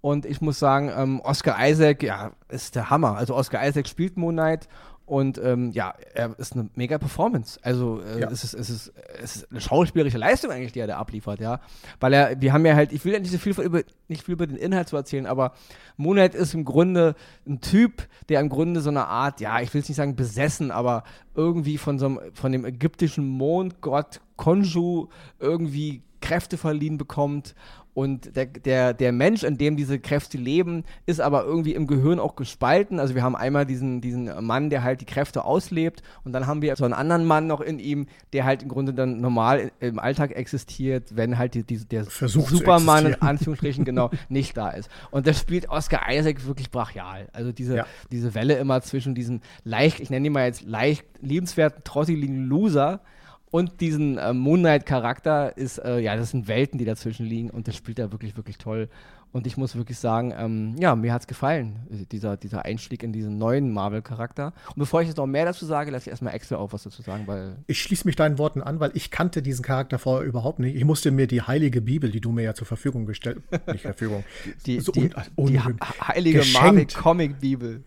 und 0.01 0.25
ich 0.25 0.41
muss 0.41 0.59
sagen, 0.59 0.91
ähm, 0.95 1.21
Oscar 1.21 1.55
Isaac, 1.67 2.03
ja, 2.03 2.31
ist 2.49 2.75
der 2.75 2.89
Hammer. 2.89 3.17
Also 3.17 3.35
Oscar 3.35 3.67
Isaac 3.67 3.87
spielt 3.87 4.17
Moon 4.17 4.35
Knight 4.35 4.67
und 5.07 5.41
ähm, 5.41 5.71
ja, 5.71 5.93
er 6.13 6.37
ist 6.37 6.51
eine 6.51 6.69
mega 6.75 6.97
Performance. 6.97 7.57
Also 7.63 8.01
äh, 8.01 8.19
ja. 8.19 8.29
es, 8.29 8.43
ist, 8.43 8.53
es, 8.53 8.69
ist, 8.69 8.93
es 9.23 9.37
ist 9.37 9.51
eine 9.51 9.61
schauspielerische 9.61 10.17
Leistung 10.17 10.51
eigentlich, 10.51 10.73
die 10.73 10.81
er 10.81 10.87
da 10.87 10.97
abliefert, 10.97 11.39
ja. 11.39 11.61
Weil 12.01 12.11
er, 12.11 12.41
wir 12.41 12.51
haben 12.51 12.65
ja 12.65 12.75
halt, 12.75 12.91
ich 12.91 13.05
will 13.05 13.13
ja 13.13 13.19
nicht 13.19 13.31
so 13.31 13.37
viel 13.37 13.57
über, 13.61 13.83
nicht 14.09 14.25
viel 14.25 14.33
über 14.33 14.45
den 14.45 14.57
Inhalt 14.57 14.89
zu 14.89 14.97
erzählen, 14.97 15.25
aber 15.25 15.53
Moon 15.95 16.17
Knight 16.17 16.35
ist 16.35 16.53
im 16.53 16.65
Grunde 16.65 17.15
ein 17.47 17.61
Typ, 17.61 18.05
der 18.27 18.41
im 18.41 18.49
Grunde 18.49 18.81
so 18.81 18.89
eine 18.89 19.07
Art, 19.07 19.39
ja, 19.39 19.61
ich 19.61 19.73
will 19.73 19.79
es 19.79 19.87
nicht 19.87 19.95
sagen 19.95 20.17
besessen, 20.17 20.71
aber 20.71 21.05
irgendwie 21.35 21.77
von 21.77 21.99
so 21.99 22.07
einem, 22.07 22.19
von 22.33 22.51
dem 22.51 22.65
ägyptischen 22.65 23.25
Mondgott 23.25 24.19
Konju 24.35 25.07
irgendwie 25.39 26.03
Kräfte 26.19 26.57
verliehen 26.57 26.97
bekommt 26.97 27.55
und 27.97 28.35
der, 28.35 28.45
der, 28.45 28.93
der 28.93 29.11
Mensch, 29.11 29.41
in 29.41 29.57
dem 29.57 29.75
diese 29.75 29.97
Kräfte 29.97 30.37
leben, 30.37 30.83
ist 31.07 31.19
aber 31.19 31.45
irgendwie 31.45 31.73
im 31.73 31.87
Gehirn 31.87 32.19
auch 32.19 32.35
gespalten. 32.35 32.99
Also 32.99 33.15
wir 33.15 33.23
haben 33.23 33.35
einmal 33.35 33.65
diesen, 33.65 34.01
diesen 34.01 34.45
Mann, 34.45 34.69
der 34.69 34.83
halt 34.83 35.01
die 35.01 35.05
Kräfte 35.05 35.43
auslebt 35.43 36.03
und 36.23 36.31
dann 36.31 36.45
haben 36.45 36.61
wir 36.61 36.75
so 36.75 36.85
einen 36.85 36.93
anderen 36.93 37.25
Mann 37.25 37.47
noch 37.47 37.59
in 37.59 37.79
ihm, 37.79 38.05
der 38.33 38.45
halt 38.45 38.61
im 38.61 38.69
Grunde 38.69 38.93
dann 38.93 39.19
normal 39.19 39.71
im 39.79 39.97
Alltag 39.97 40.35
existiert, 40.35 41.15
wenn 41.15 41.39
halt 41.39 41.55
die, 41.55 41.63
die, 41.63 41.87
der 41.87 42.05
Versucht 42.05 42.49
Superman 42.49 43.07
in 43.07 43.15
Anführungsstrichen 43.15 43.83
genau 43.83 44.11
nicht 44.29 44.55
da 44.55 44.69
ist. 44.69 44.91
Und 45.09 45.25
das 45.25 45.39
spielt 45.39 45.67
Oscar 45.69 46.01
Isaac 46.07 46.45
wirklich 46.45 46.69
brachial. 46.69 47.29
Also 47.33 47.51
diese, 47.51 47.77
ja. 47.77 47.87
diese 48.11 48.35
Welle 48.35 48.57
immer 48.57 48.79
zwischen 48.81 49.15
diesen 49.15 49.41
leicht, 49.63 50.01
ich 50.01 50.11
nenne 50.11 50.27
ihn 50.27 50.33
mal 50.33 50.45
jetzt 50.45 50.61
leicht 50.61 51.03
liebenswerten, 51.19 51.83
trotteligen 51.83 52.45
Loser, 52.45 53.01
und 53.49 53.79
diesen 53.81 54.17
äh, 54.17 54.33
Moonlight-Charakter 54.33 55.55
ist, 55.55 55.77
äh, 55.77 55.99
ja, 55.99 56.15
das 56.15 56.31
sind 56.31 56.47
Welten, 56.47 56.77
die 56.77 56.85
dazwischen 56.85 57.25
liegen 57.25 57.49
und 57.49 57.67
das 57.67 57.75
spielt 57.75 57.99
er 57.99 58.11
wirklich, 58.11 58.35
wirklich 58.35 58.57
toll. 58.57 58.89
Und 59.31 59.45
ich 59.45 59.57
muss 59.57 59.75
wirklich 59.75 59.99
sagen, 59.99 60.33
ähm, 60.37 60.75
ja, 60.79 60.95
mir 60.95 61.13
hat 61.13 61.21
es 61.21 61.27
gefallen, 61.27 61.79
dieser, 62.11 62.37
dieser 62.37 62.65
Einstieg 62.65 63.03
in 63.03 63.11
diesen 63.11 63.37
neuen 63.37 63.71
Marvel-Charakter. 63.71 64.53
Und 64.69 64.77
bevor 64.77 65.01
ich 65.01 65.07
jetzt 65.07 65.17
noch 65.17 65.27
mehr 65.27 65.45
dazu 65.45 65.65
sage, 65.65 65.91
lasse 65.91 66.03
ich 66.03 66.11
erstmal 66.11 66.33
Axel 66.33 66.57
auf 66.57 66.73
was 66.73 66.83
dazu 66.83 67.01
sagen, 67.01 67.23
weil. 67.27 67.57
Ich 67.67 67.81
schließe 67.81 68.07
mich 68.07 68.15
deinen 68.15 68.37
Worten 68.37 68.61
an, 68.61 68.79
weil 68.79 68.91
ich 68.93 69.11
kannte 69.11 69.41
diesen 69.41 69.63
Charakter 69.63 69.99
vorher 69.99 70.27
überhaupt 70.27 70.59
nicht. 70.59 70.75
Ich 70.75 70.85
musste 70.85 71.11
mir 71.11 71.27
die 71.27 71.41
heilige 71.41 71.81
Bibel, 71.81 72.09
die 72.09 72.21
du 72.21 72.31
mir 72.31 72.43
ja 72.43 72.53
zur 72.53 72.67
Verfügung 72.67 73.05
gestellt 73.05 73.41
nicht 73.67 73.81
Verfügung, 73.81 74.23
die, 74.65 74.79
so 74.79 74.91
die, 74.91 75.09
un, 75.35 75.47
die 75.47 75.59
heilige 75.59 76.43
Marvel-Comic-Bibel 76.53 77.83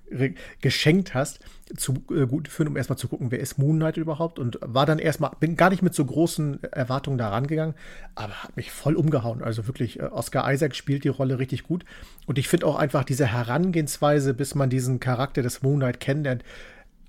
geschenkt 0.60 1.14
hast, 1.14 1.40
zu 1.76 1.94
äh, 2.10 2.26
gut 2.26 2.48
führen, 2.48 2.68
um 2.68 2.76
erstmal 2.76 2.98
zu 2.98 3.08
gucken, 3.08 3.30
wer 3.30 3.38
ist 3.38 3.58
Moon 3.58 3.76
Knight 3.76 3.96
überhaupt 3.96 4.38
und 4.38 4.58
war 4.60 4.86
dann 4.86 4.98
erstmal, 4.98 5.30
bin 5.40 5.56
gar 5.56 5.70
nicht 5.70 5.82
mit 5.82 5.94
so 5.94 6.04
großen 6.04 6.62
Erwartungen 6.64 7.18
da 7.18 7.28
rangegangen, 7.28 7.74
aber 8.14 8.42
hat 8.42 8.56
mich 8.56 8.70
voll 8.70 8.96
umgehauen. 8.96 9.42
Also 9.42 9.66
wirklich, 9.66 10.00
äh, 10.00 10.04
Oscar 10.04 10.50
Isaac 10.52 10.74
spielt 10.74 11.04
die 11.04 11.08
Rolle 11.08 11.29
richtig 11.38 11.64
gut. 11.64 11.84
Und 12.26 12.38
ich 12.38 12.48
finde 12.48 12.66
auch 12.66 12.76
einfach 12.76 13.04
diese 13.04 13.26
Herangehensweise, 13.26 14.34
bis 14.34 14.54
man 14.54 14.70
diesen 14.70 15.00
Charakter 15.00 15.42
des 15.42 15.62
Moon 15.62 15.80
Knight 15.80 16.00
kennenlernt, 16.00 16.44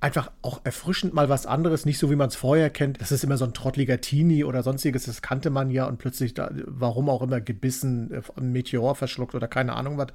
einfach 0.01 0.31
auch 0.41 0.61
erfrischend 0.63 1.13
mal 1.13 1.29
was 1.29 1.45
anderes, 1.45 1.85
nicht 1.85 1.99
so 1.99 2.09
wie 2.09 2.15
man 2.15 2.27
es 2.27 2.35
vorher 2.35 2.71
kennt. 2.71 2.99
Das 2.99 3.11
ist 3.11 3.23
immer 3.23 3.37
so 3.37 3.45
ein 3.45 3.53
trottliger 3.53 4.01
Teenie 4.01 4.43
oder 4.43 4.63
sonstiges, 4.63 5.05
das 5.05 5.21
kannte 5.21 5.51
man 5.51 5.69
ja 5.69 5.85
und 5.85 5.99
plötzlich, 5.99 6.33
da, 6.33 6.49
warum 6.65 7.07
auch 7.07 7.21
immer, 7.21 7.39
gebissen, 7.39 8.11
äh, 8.11 8.21
ein 8.35 8.51
Meteor 8.51 8.95
verschluckt 8.95 9.35
oder 9.35 9.47
keine 9.47 9.73
Ahnung 9.73 9.97
was. 9.97 10.07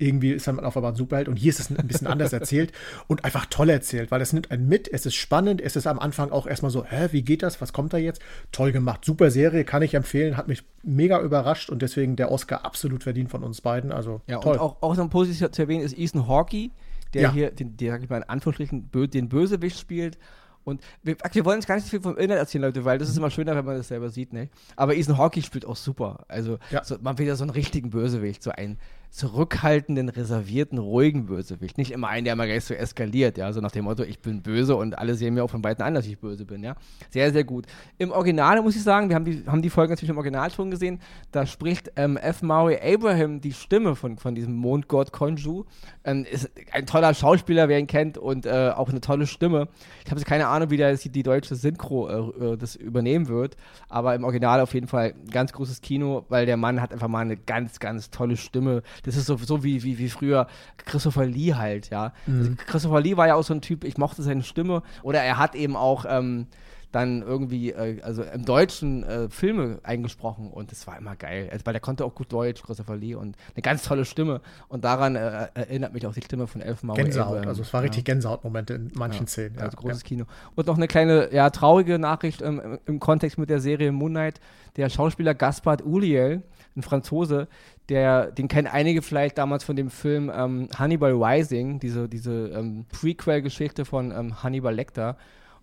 Irgendwie 0.00 0.30
ist 0.30 0.46
man 0.46 0.60
auf 0.60 0.76
einmal 0.76 0.92
ein 0.92 0.96
Superheld 0.96 1.28
und 1.28 1.36
hier 1.36 1.50
ist 1.50 1.60
es 1.60 1.70
ein 1.70 1.86
bisschen 1.86 2.08
anders 2.08 2.32
erzählt 2.32 2.72
und 3.06 3.24
einfach 3.24 3.46
toll 3.46 3.70
erzählt, 3.70 4.10
weil 4.10 4.20
es 4.20 4.32
nimmt 4.32 4.50
einen 4.50 4.68
mit, 4.68 4.92
es 4.92 5.06
ist 5.06 5.14
spannend, 5.14 5.60
es 5.60 5.76
ist 5.76 5.86
am 5.86 6.00
Anfang 6.00 6.30
auch 6.30 6.46
erstmal 6.46 6.72
so, 6.72 6.84
hä, 6.84 7.08
wie 7.12 7.22
geht 7.22 7.44
das, 7.44 7.60
was 7.60 7.72
kommt 7.72 7.92
da 7.92 7.96
jetzt? 7.96 8.20
Toll 8.50 8.72
gemacht, 8.72 9.04
super 9.04 9.30
Serie, 9.30 9.64
kann 9.64 9.82
ich 9.82 9.94
empfehlen, 9.94 10.36
hat 10.36 10.48
mich 10.48 10.64
mega 10.82 11.20
überrascht 11.20 11.70
und 11.70 11.82
deswegen 11.82 12.16
der 12.16 12.32
Oscar 12.32 12.64
absolut 12.64 13.04
verdient 13.04 13.30
von 13.30 13.44
uns 13.44 13.60
beiden, 13.60 13.92
also 13.92 14.20
ja, 14.26 14.38
toll. 14.38 14.54
Und 14.54 14.60
auch, 14.60 14.82
auch 14.82 14.96
noch 14.96 15.10
positiv 15.10 15.50
zu 15.52 15.62
erwähnen 15.62 15.84
ist 15.84 15.96
Ethan 15.96 16.26
Hawkey, 16.26 16.72
der 17.14 17.22
ja. 17.22 17.32
hier, 17.32 17.50
den, 17.50 17.76
der, 17.76 17.92
sag 17.92 18.02
ich 18.02 18.10
mal, 18.10 18.18
in 18.18 18.24
Anführungsstrichen, 18.24 18.90
den 18.92 19.28
Bösewicht 19.28 19.78
spielt. 19.78 20.18
Und 20.64 20.82
wir, 21.02 21.16
wir 21.32 21.44
wollen 21.44 21.58
jetzt 21.58 21.66
gar 21.66 21.76
nicht 21.76 21.84
so 21.84 21.90
viel 21.90 22.02
vom 22.02 22.18
Inhalt 22.18 22.40
erzählen, 22.40 22.64
Leute, 22.64 22.84
weil 22.84 22.98
das 22.98 23.08
ist 23.08 23.16
immer 23.16 23.30
schöner, 23.30 23.56
wenn 23.56 23.64
man 23.64 23.78
das 23.78 23.88
selber 23.88 24.10
sieht, 24.10 24.34
ne? 24.34 24.50
Aber 24.76 24.94
Ethan 24.94 25.16
Hawkey 25.16 25.40
spielt 25.40 25.64
auch 25.64 25.76
super. 25.76 26.26
Also, 26.28 26.58
ja. 26.70 26.84
so, 26.84 26.98
man 27.00 27.16
will 27.18 27.26
ja 27.26 27.36
so 27.36 27.44
einen 27.44 27.50
richtigen 27.50 27.88
Bösewicht, 27.88 28.42
so 28.42 28.50
einen 28.50 28.78
zurückhaltenden, 29.10 30.08
reservierten, 30.08 30.78
ruhigen 30.78 31.26
Bösewicht. 31.26 31.78
Nicht 31.78 31.90
immer 31.90 32.08
einen, 32.08 32.24
der 32.24 32.34
immer 32.34 32.46
gleich 32.46 32.64
so 32.64 32.74
eskaliert, 32.74 33.38
ja, 33.38 33.52
so 33.52 33.60
nach 33.60 33.70
dem 33.70 33.84
Motto, 33.84 34.02
ich 34.02 34.20
bin 34.20 34.42
böse 34.42 34.76
und 34.76 34.98
alle 34.98 35.14
sehen 35.14 35.34
mir 35.34 35.44
auch 35.44 35.50
von 35.50 35.64
Weitem 35.64 35.86
an, 35.86 35.94
dass 35.94 36.06
ich 36.06 36.18
böse 36.18 36.44
bin, 36.44 36.62
ja. 36.62 36.76
Sehr, 37.10 37.32
sehr 37.32 37.44
gut. 37.44 37.66
Im 37.96 38.10
Original 38.10 38.60
muss 38.62 38.76
ich 38.76 38.82
sagen, 38.82 39.08
wir 39.08 39.16
haben 39.16 39.24
die, 39.24 39.44
haben 39.46 39.62
die 39.62 39.70
Folge 39.70 39.92
natürlich 39.92 40.10
im 40.10 40.18
Original 40.18 40.50
schon 40.50 40.70
gesehen, 40.70 41.00
da 41.32 41.46
spricht 41.46 41.90
ähm, 41.96 42.16
F. 42.16 42.42
Maury 42.42 42.78
Abraham 42.82 43.40
die 43.40 43.52
Stimme 43.52 43.96
von, 43.96 44.18
von 44.18 44.34
diesem 44.34 44.54
Mondgott 44.54 45.12
Konju. 45.12 45.64
Ähm, 46.04 46.26
ist 46.30 46.50
ein 46.72 46.86
toller 46.86 47.14
Schauspieler, 47.14 47.68
wer 47.68 47.78
ihn 47.78 47.86
kennt 47.86 48.18
und 48.18 48.46
äh, 48.46 48.72
auch 48.74 48.90
eine 48.90 49.00
tolle 49.00 49.26
Stimme. 49.26 49.68
Ich 50.04 50.10
habe 50.10 50.20
keine 50.22 50.48
Ahnung, 50.48 50.70
wie 50.70 50.76
der, 50.76 50.94
die 50.94 51.22
deutsche 51.22 51.54
Synchro 51.54 52.08
äh, 52.08 52.52
äh, 52.52 52.56
das 52.56 52.76
übernehmen 52.76 53.28
wird, 53.28 53.56
aber 53.88 54.14
im 54.14 54.24
Original 54.24 54.60
auf 54.60 54.74
jeden 54.74 54.88
Fall 54.88 55.14
ganz 55.30 55.52
großes 55.52 55.80
Kino, 55.80 56.24
weil 56.28 56.46
der 56.46 56.56
Mann 56.56 56.80
hat 56.80 56.92
einfach 56.92 57.08
mal 57.08 57.20
eine 57.20 57.36
ganz, 57.36 57.80
ganz 57.80 58.10
tolle 58.10 58.36
Stimme 58.36 58.82
das 59.02 59.16
ist 59.16 59.26
so, 59.26 59.36
so 59.36 59.64
wie, 59.64 59.82
wie, 59.82 59.98
wie 59.98 60.08
früher 60.08 60.46
Christopher 60.76 61.26
Lee 61.26 61.54
halt, 61.54 61.90
ja. 61.90 62.12
Mhm. 62.26 62.38
Also 62.38 62.52
Christopher 62.66 63.00
Lee 63.00 63.16
war 63.16 63.26
ja 63.26 63.34
auch 63.34 63.44
so 63.44 63.54
ein 63.54 63.60
Typ, 63.60 63.84
ich 63.84 63.98
mochte 63.98 64.22
seine 64.22 64.42
Stimme. 64.42 64.82
Oder 65.02 65.22
er 65.22 65.38
hat 65.38 65.54
eben 65.54 65.76
auch 65.76 66.04
ähm, 66.08 66.46
dann 66.92 67.22
irgendwie, 67.22 67.72
äh, 67.72 68.00
also 68.02 68.22
im 68.22 68.44
Deutschen 68.44 69.02
äh, 69.02 69.28
Filme 69.28 69.78
eingesprochen 69.82 70.50
und 70.50 70.70
das 70.72 70.86
war 70.86 70.96
immer 70.96 71.16
geil, 71.16 71.48
also, 71.52 71.66
weil 71.66 71.74
der 71.74 71.80
konnte 71.80 72.04
auch 72.04 72.14
gut 72.14 72.32
Deutsch, 72.32 72.62
Christopher 72.62 72.96
Lee 72.96 73.14
und 73.14 73.36
eine 73.54 73.62
ganz 73.62 73.82
tolle 73.82 74.04
Stimme 74.04 74.40
und 74.68 74.84
daran 74.84 75.16
äh, 75.16 75.48
erinnert 75.54 75.92
mich 75.92 76.06
auch 76.06 76.14
die 76.14 76.22
Stimme 76.22 76.46
von 76.46 76.60
Elfenmaul. 76.60 76.96
Gänsehaut, 76.96 77.46
also 77.46 77.62
es 77.62 77.72
war 77.72 77.82
richtig 77.82 78.08
ja. 78.08 78.14
Gänsehautmomente 78.14 78.74
in 78.74 78.92
manchen 78.94 79.24
ja, 79.24 79.28
Szenen. 79.28 79.56
Ja, 79.56 79.64
also 79.64 79.76
großes 79.76 80.04
Kino. 80.04 80.24
Und 80.54 80.66
noch 80.66 80.76
eine 80.76 80.88
kleine, 80.88 81.32
ja, 81.32 81.50
traurige 81.50 81.98
Nachricht 81.98 82.40
ähm, 82.40 82.60
im, 82.60 82.78
im 82.86 83.00
Kontext 83.00 83.38
mit 83.38 83.50
der 83.50 83.60
Serie 83.60 83.92
Moonlight, 83.92 84.40
der 84.76 84.88
Schauspieler 84.88 85.34
Gaspard 85.34 85.84
Uliel, 85.84 86.42
ein 86.76 86.82
Franzose, 86.82 87.48
der, 87.88 88.30
den 88.30 88.48
kennen 88.48 88.66
einige 88.66 89.02
vielleicht 89.02 89.38
damals 89.38 89.64
von 89.64 89.76
dem 89.76 89.90
Film 89.90 90.30
ähm, 90.34 90.68
Hannibal 90.76 91.12
Rising, 91.12 91.80
diese, 91.80 92.08
diese 92.08 92.48
ähm, 92.48 92.86
Prequel-Geschichte 92.92 93.84
von 93.84 94.10
ähm, 94.10 94.42
Hannibal 94.42 94.74
Lecter. 94.74 95.16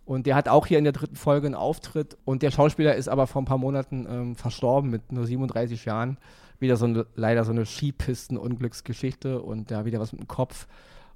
Und 0.06 0.28
der 0.28 0.36
hat 0.36 0.48
auch 0.48 0.68
hier 0.68 0.78
in 0.78 0.84
der 0.84 0.94
dritten 0.94 1.16
Folge 1.16 1.48
einen 1.48 1.56
Auftritt. 1.56 2.18
Und 2.26 2.44
der 2.44 2.52
Schauspieler 2.52 2.96
ist 2.96 3.08
aber 3.08 3.28
vor 3.28 3.42
ein 3.42 3.46
paar 3.46 3.58
Monaten 3.58 4.06
ähm, 4.10 4.36
verstorben 4.36 4.90
mit 4.90 5.12
nur 5.12 5.26
37 5.26 5.86
Jahren. 5.86 6.18
Wieder 6.60 6.78
so 6.78 6.86
eine, 6.86 7.06
leider 7.16 7.44
so 7.44 7.52
eine 7.52 7.66
Skipisten-Unglücksgeschichte 7.66 9.42
und 9.42 9.72
da 9.72 9.80
ja, 9.80 9.86
wieder 9.86 10.00
was 10.00 10.12
mit 10.12 10.22
dem 10.22 10.28
Kopf. 10.28 10.68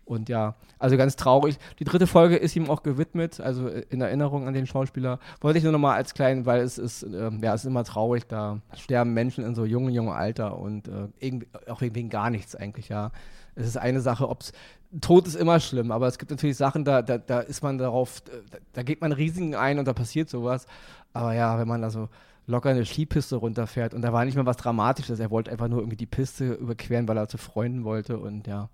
Und 0.10 0.28
ja, 0.28 0.56
also 0.80 0.98
ganz 0.98 1.16
traurig. 1.18 1.60
Die 1.78 1.84
dritte 1.84 2.08
Folge 2.08 2.36
ist 2.36 2.56
ihm 2.56 2.68
auch 2.72 2.82
gewidmet, 2.82 3.40
also 3.40 3.68
in 3.68 4.02
Erinnerung 4.02 4.48
an 4.48 4.56
den 4.56 4.66
Schauspieler. 4.66 5.20
Wollte 5.40 5.60
ich 5.60 5.64
nur 5.64 5.72
noch 5.72 5.80
mal 5.80 5.94
als 5.94 6.16
kleinen, 6.16 6.48
weil 6.48 6.62
es 6.62 6.80
ist, 6.80 7.04
äh, 7.04 7.30
ja, 7.42 7.54
es 7.54 7.62
ist 7.62 7.68
immer 7.68 7.84
traurig, 7.84 8.26
da 8.28 8.60
sterben 8.76 9.14
Menschen 9.14 9.46
in 9.46 9.54
so 9.54 9.66
jungen, 9.66 9.94
jungen 9.94 10.12
Alter 10.12 10.58
und 10.58 10.88
äh, 10.88 11.40
auch 11.70 11.82
wegen 11.82 12.10
gar 12.10 12.32
nichts 12.32 12.56
eigentlich, 12.56 12.90
ja. 12.90 13.12
Es 13.60 13.68
ist 13.68 13.78
eine 13.78 14.02
Sache, 14.02 14.30
ob 14.30 14.42
es 14.42 14.54
Tod 15.02 15.28
ist 15.28 15.36
immer 15.36 15.60
schlimm, 15.60 15.92
aber 15.92 16.08
es 16.08 16.18
gibt 16.18 16.32
natürlich 16.32 16.58
Sachen, 16.58 16.84
da, 16.84 17.04
da, 17.04 17.20
da 17.20 17.42
ist 17.42 17.62
man 17.62 17.78
darauf, 17.78 18.22
da, 18.22 18.58
da 18.74 18.84
geht 18.84 19.02
man 19.02 19.12
Risiken 19.12 19.54
ein 19.54 19.78
und 19.78 19.88
da 19.88 19.94
passiert 19.94 20.30
sowas. 20.30 20.66
Aber 21.14 21.34
ja, 21.36 21.60
wenn 21.60 21.68
man 21.68 21.82
da 21.82 21.92
so 21.92 22.10
locker 22.48 22.70
eine 22.70 22.86
Skipiste 22.86 23.36
runterfährt 23.36 23.94
und 23.94 24.02
da 24.02 24.12
war 24.12 24.26
nicht 24.26 24.36
mal 24.36 24.48
was 24.48 24.58
Dramatisches, 24.58 25.20
er 25.20 25.30
wollte 25.30 25.52
einfach 25.52 25.68
nur 25.68 25.80
irgendwie 25.80 25.98
die 25.98 26.08
Piste 26.08 26.54
überqueren, 26.54 27.08
weil 27.08 27.18
er 27.18 27.28
zu 27.28 27.38
Freunden 27.38 27.84
wollte 27.84 28.18
und 28.18 28.48
ja 28.48 28.70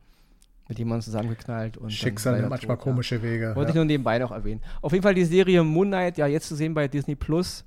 mit 0.68 0.80
jemandem 0.80 1.04
zusammengeknallt. 1.04 1.78
Und 1.78 1.92
Schicksal 1.92 2.38
nimmt 2.38 2.50
manchmal 2.50 2.78
tot, 2.78 2.84
komische 2.84 3.22
Wege. 3.22 3.56
Wollte 3.56 3.70
ja. 3.70 3.70
ich 3.70 3.76
nur 3.76 3.86
nebenbei 3.86 4.18
noch 4.18 4.32
erwähnen. 4.32 4.62
Auf 4.82 4.94
jeden 4.94 5.04
Fall 5.04 5.14
die 5.14 5.26
Serie 5.26 5.64
Moon 5.64 5.88
Knight, 5.88 6.18
ja, 6.18 6.28
jetzt 6.28 6.48
zu 6.48 6.56
sehen 6.56 6.74
bei 6.74 6.88
Disney 6.88 7.16
Plus. 7.16 7.64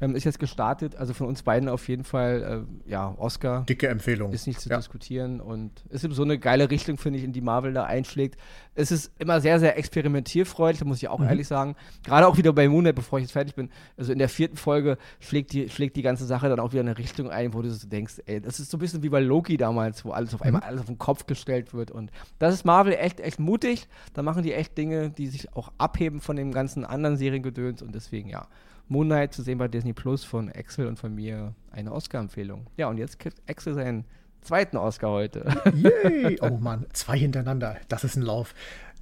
Ähm, 0.00 0.14
ist 0.14 0.24
jetzt 0.24 0.38
gestartet, 0.38 0.96
also 0.96 1.14
von 1.14 1.26
uns 1.26 1.42
beiden 1.42 1.70
auf 1.70 1.88
jeden 1.88 2.04
Fall, 2.04 2.66
äh, 2.86 2.90
ja, 2.90 3.14
Oscar. 3.16 3.64
Dicke 3.64 3.88
Empfehlung. 3.88 4.30
Ist 4.32 4.46
nicht 4.46 4.60
zu 4.60 4.68
ja. 4.68 4.76
diskutieren 4.76 5.40
und 5.40 5.70
ist 5.88 6.02
so 6.02 6.22
eine 6.22 6.38
geile 6.38 6.70
Richtung, 6.70 6.98
finde 6.98 7.18
ich, 7.18 7.24
in 7.24 7.32
die 7.32 7.40
Marvel 7.40 7.72
da 7.72 7.84
einschlägt. 7.84 8.38
Es 8.74 8.90
ist 8.90 9.10
immer 9.18 9.40
sehr, 9.40 9.58
sehr 9.58 9.78
experimentierfreudig, 9.78 10.84
muss 10.84 10.98
ich 10.98 11.08
auch 11.08 11.20
mhm. 11.20 11.28
ehrlich 11.28 11.48
sagen. 11.48 11.76
Gerade 12.04 12.26
auch 12.26 12.36
wieder 12.36 12.52
bei 12.52 12.68
Moonlight, 12.68 12.94
bevor 12.94 13.18
ich 13.18 13.24
jetzt 13.24 13.32
fertig 13.32 13.54
bin. 13.54 13.70
Also 13.96 14.12
in 14.12 14.18
der 14.18 14.28
vierten 14.28 14.58
Folge 14.58 14.98
schlägt 15.18 15.52
die, 15.52 15.70
schlägt 15.70 15.96
die 15.96 16.02
ganze 16.02 16.26
Sache 16.26 16.50
dann 16.50 16.60
auch 16.60 16.72
wieder 16.72 16.82
in 16.82 16.88
eine 16.88 16.98
Richtung 16.98 17.30
ein, 17.30 17.54
wo 17.54 17.62
du 17.62 17.70
so 17.70 17.88
denkst, 17.88 18.20
ey, 18.26 18.42
das 18.42 18.60
ist 18.60 18.70
so 18.70 18.76
ein 18.76 18.80
bisschen 18.80 19.02
wie 19.02 19.08
bei 19.08 19.20
Loki 19.20 19.56
damals, 19.56 20.04
wo 20.04 20.10
alles 20.10 20.34
auf 20.34 20.42
einmal 20.42 20.60
mhm. 20.60 20.68
alles 20.68 20.80
auf 20.82 20.86
den 20.88 20.98
Kopf 20.98 21.26
gestellt 21.26 21.72
wird. 21.72 21.90
Und 21.90 22.10
das 22.38 22.52
ist 22.52 22.66
Marvel 22.66 22.92
echt, 22.92 23.20
echt 23.20 23.40
mutig. 23.40 23.88
Da 24.12 24.22
machen 24.22 24.42
die 24.42 24.52
echt 24.52 24.76
Dinge, 24.76 25.08
die 25.08 25.28
sich 25.28 25.54
auch 25.56 25.72
abheben 25.78 26.20
von 26.20 26.36
dem 26.36 26.52
ganzen 26.52 26.84
anderen 26.84 27.16
Seriengedöns 27.16 27.80
und 27.80 27.94
deswegen, 27.94 28.28
ja. 28.28 28.46
Moonlight 28.88 29.32
zu 29.32 29.42
sehen 29.42 29.58
bei 29.58 29.68
Disney 29.68 29.92
Plus 29.92 30.24
von 30.24 30.50
Axel 30.50 30.86
und 30.86 30.98
von 30.98 31.14
mir 31.14 31.54
eine 31.70 31.92
Oscar-Empfehlung. 31.92 32.66
Ja, 32.76 32.88
und 32.88 32.98
jetzt 32.98 33.18
kriegt 33.18 33.42
Axel 33.48 33.74
seinen 33.74 34.04
zweiten 34.42 34.76
Oscar 34.76 35.10
heute. 35.10 35.44
Yay! 35.74 36.38
Oh 36.40 36.58
Mann, 36.58 36.86
zwei 36.92 37.18
hintereinander. 37.18 37.78
Das 37.88 38.04
ist 38.04 38.16
ein 38.16 38.22
Lauf. 38.22 38.54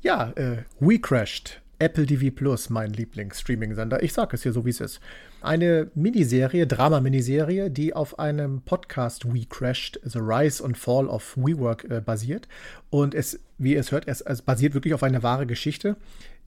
Ja, 0.03 0.31
äh, 0.37 0.65
We 0.81 0.99
Crashed. 0.99 1.61
Apple 1.81 2.07
TV 2.07 2.35
Plus, 2.35 2.71
mein 2.71 2.93
Lieblings-Streaming-Sender. 2.93 4.03
Ich 4.03 4.13
sage 4.13 4.37
es 4.37 4.43
hier 4.43 4.53
so, 4.53 4.65
wie 4.65 4.71
es 4.71 4.81
ist. 4.81 5.01
Eine 5.43 5.91
Miniserie, 5.95 6.67
Drama-Miniserie, 6.67 7.69
die 7.69 7.93
auf 7.93 8.19
einem 8.19 8.63
Podcast 8.63 9.27
We 9.27 9.45
Crashed, 9.45 10.01
The 10.05 10.21
Rise 10.21 10.65
and 10.65 10.79
Fall 10.79 11.09
of 11.09 11.37
WeWork 11.37 11.85
äh, 11.91 12.01
basiert. 12.01 12.49
Und 12.91 13.15
es, 13.15 13.41
wie 13.59 13.75
ihr 13.75 13.81
es 13.81 13.93
hört, 13.93 14.07
es, 14.07 14.21
es 14.21 14.41
basiert 14.41 14.75
wirklich 14.75 14.95
auf 14.95 15.03
einer 15.03 15.23
wahren 15.23 15.49
Geschichte 15.49 15.97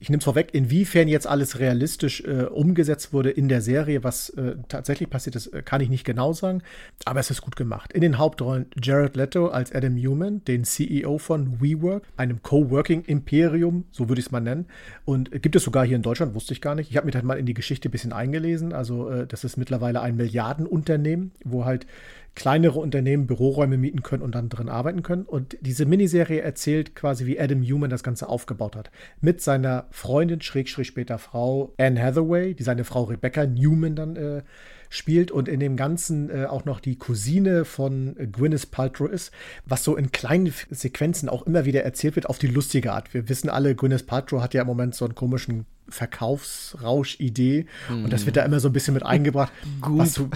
ich 0.00 0.10
nehme 0.10 0.18
es 0.18 0.24
vorweg, 0.24 0.50
inwiefern 0.52 1.08
jetzt 1.08 1.26
alles 1.26 1.58
realistisch 1.58 2.22
äh, 2.22 2.44
umgesetzt 2.44 3.12
wurde 3.12 3.30
in 3.30 3.48
der 3.48 3.60
Serie, 3.60 4.04
was 4.04 4.30
äh, 4.30 4.56
tatsächlich 4.68 5.10
passiert 5.10 5.34
ist, 5.34 5.48
äh, 5.48 5.62
kann 5.62 5.80
ich 5.80 5.88
nicht 5.88 6.04
genau 6.04 6.32
sagen, 6.32 6.62
aber 7.04 7.18
es 7.18 7.30
ist 7.30 7.42
gut 7.42 7.56
gemacht. 7.56 7.92
In 7.92 8.00
den 8.00 8.18
Hauptrollen 8.18 8.66
Jared 8.80 9.16
Leto 9.16 9.48
als 9.48 9.72
Adam 9.72 9.94
Newman, 9.94 10.44
den 10.44 10.64
CEO 10.64 11.18
von 11.18 11.60
WeWork, 11.60 12.04
einem 12.16 12.42
Coworking-Imperium, 12.42 13.84
so 13.90 14.08
würde 14.08 14.20
ich 14.20 14.26
es 14.26 14.32
mal 14.32 14.40
nennen. 14.40 14.66
Und 15.04 15.30
gibt 15.42 15.56
es 15.56 15.64
sogar 15.64 15.84
hier 15.84 15.96
in 15.96 16.02
Deutschland, 16.02 16.34
wusste 16.34 16.52
ich 16.52 16.60
gar 16.60 16.74
nicht. 16.74 16.90
Ich 16.90 16.96
habe 16.96 17.06
mich 17.06 17.14
halt 17.14 17.24
mal 17.24 17.38
in 17.38 17.46
die 17.46 17.54
Geschichte 17.54 17.88
ein 17.88 17.92
bisschen 17.92 18.12
eingelesen. 18.12 18.72
Also, 18.72 19.10
äh, 19.10 19.26
das 19.26 19.42
ist 19.42 19.56
mittlerweile 19.56 20.00
ein 20.00 20.16
Milliardenunternehmen, 20.16 21.32
wo 21.44 21.64
halt 21.64 21.86
kleinere 22.34 22.78
Unternehmen 22.78 23.26
Büroräume 23.26 23.76
mieten 23.76 24.02
können 24.02 24.22
und 24.22 24.34
dann 24.34 24.48
drin 24.48 24.68
arbeiten 24.68 25.02
können. 25.02 25.24
Und 25.24 25.56
diese 25.60 25.86
Miniserie 25.86 26.40
erzählt 26.40 26.94
quasi, 26.94 27.26
wie 27.26 27.38
Adam 27.40 27.60
Newman 27.60 27.90
das 27.90 28.02
Ganze 28.02 28.28
aufgebaut 28.28 28.76
hat. 28.76 28.90
Mit 29.20 29.40
seiner 29.40 29.86
Freundin, 29.90 30.40
Schrägstrich 30.40 30.88
später 30.88 31.18
Frau 31.18 31.74
Anne 31.78 32.00
Hathaway, 32.00 32.54
die 32.54 32.62
seine 32.62 32.84
Frau 32.84 33.04
Rebecca 33.04 33.44
Newman 33.44 33.96
dann 33.96 34.16
äh, 34.16 34.42
spielt 34.88 35.30
und 35.30 35.48
in 35.48 35.60
dem 35.60 35.76
Ganzen 35.76 36.30
äh, 36.30 36.46
auch 36.46 36.64
noch 36.64 36.80
die 36.80 36.96
Cousine 36.96 37.64
von 37.64 38.16
äh, 38.16 38.26
Gwyneth 38.26 38.70
Paltrow 38.70 39.10
ist, 39.10 39.32
was 39.66 39.84
so 39.84 39.96
in 39.96 40.12
kleinen 40.12 40.52
Sequenzen 40.70 41.28
auch 41.28 41.46
immer 41.46 41.64
wieder 41.64 41.82
erzählt 41.82 42.16
wird 42.16 42.26
auf 42.26 42.38
die 42.38 42.46
lustige 42.46 42.92
Art. 42.92 43.12
Wir 43.14 43.28
wissen 43.28 43.50
alle, 43.50 43.74
Gwyneth 43.74 44.06
Paltrow 44.06 44.40
hat 44.40 44.54
ja 44.54 44.62
im 44.62 44.68
Moment 44.68 44.94
so 44.94 45.04
einen 45.04 45.14
komischen 45.14 45.66
Verkaufsrausch-Idee 45.90 47.66
mm. 47.88 48.04
und 48.04 48.12
das 48.12 48.26
wird 48.26 48.36
da 48.36 48.44
immer 48.44 48.60
so 48.60 48.68
ein 48.68 48.72
bisschen 48.72 48.94
mit 48.94 49.04
eingebracht. 49.04 49.52
Gut. 49.80 50.16
Du, 50.16 50.30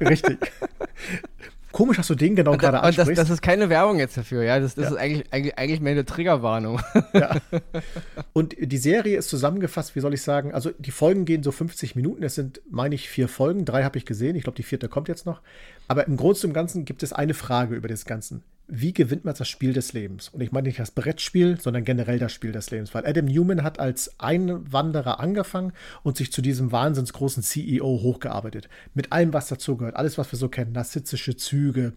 richtig. 0.00 0.38
Komisch, 1.74 1.96
dass 1.96 2.06
du 2.06 2.14
den 2.14 2.36
genau 2.36 2.56
gerade 2.56 2.80
ansprichst. 2.82 3.10
Das, 3.10 3.16
das, 3.16 3.30
ist 3.30 3.42
keine 3.42 3.68
Werbung 3.68 3.98
jetzt 3.98 4.16
dafür, 4.16 4.44
ja. 4.44 4.60
Das, 4.60 4.76
das 4.76 4.84
ja. 4.84 4.90
ist 4.92 4.96
eigentlich, 4.96 5.32
eigentlich, 5.32 5.58
eigentlich 5.58 5.80
mehr 5.80 5.90
eine 5.90 6.04
Triggerwarnung. 6.04 6.80
Ja. 7.12 7.36
Und 8.32 8.54
die 8.60 8.78
Serie 8.78 9.18
ist 9.18 9.28
zusammengefasst, 9.28 9.96
wie 9.96 10.00
soll 10.00 10.14
ich 10.14 10.22
sagen, 10.22 10.54
also 10.54 10.70
die 10.78 10.92
Folgen 10.92 11.24
gehen 11.24 11.42
so 11.42 11.50
50 11.50 11.96
Minuten. 11.96 12.22
Es 12.22 12.36
sind, 12.36 12.60
meine 12.70 12.94
ich, 12.94 13.08
vier 13.08 13.26
Folgen. 13.26 13.64
Drei 13.64 13.82
habe 13.82 13.98
ich 13.98 14.06
gesehen. 14.06 14.36
Ich 14.36 14.44
glaube, 14.44 14.54
die 14.54 14.62
vierte 14.62 14.88
kommt 14.88 15.08
jetzt 15.08 15.26
noch. 15.26 15.40
Aber 15.88 16.06
im 16.06 16.16
Großen 16.16 16.48
und 16.48 16.54
Ganzen 16.54 16.84
gibt 16.84 17.02
es 17.02 17.12
eine 17.12 17.34
Frage 17.34 17.74
über 17.74 17.88
das 17.88 18.04
Ganze 18.04 18.40
wie 18.66 18.92
gewinnt 18.92 19.24
man 19.24 19.34
das 19.34 19.48
Spiel 19.48 19.72
des 19.74 19.92
Lebens? 19.92 20.30
Und 20.30 20.40
ich 20.40 20.50
meine 20.50 20.68
nicht 20.68 20.78
das 20.78 20.90
Brettspiel, 20.90 21.60
sondern 21.60 21.84
generell 21.84 22.18
das 22.18 22.32
Spiel 22.32 22.52
des 22.52 22.70
Lebens. 22.70 22.94
Weil 22.94 23.06
Adam 23.06 23.26
Newman 23.26 23.62
hat 23.62 23.78
als 23.78 24.18
Einwanderer 24.18 25.20
angefangen 25.20 25.72
und 26.02 26.16
sich 26.16 26.32
zu 26.32 26.40
diesem 26.40 26.72
wahnsinnsgroßen 26.72 27.42
CEO 27.42 27.84
hochgearbeitet. 27.84 28.68
Mit 28.94 29.12
allem, 29.12 29.32
was 29.32 29.48
dazugehört. 29.48 29.96
Alles, 29.96 30.16
was 30.16 30.32
wir 30.32 30.38
so 30.38 30.48
kennen. 30.48 30.72
Narzisstische 30.72 31.36
Züge 31.36 31.92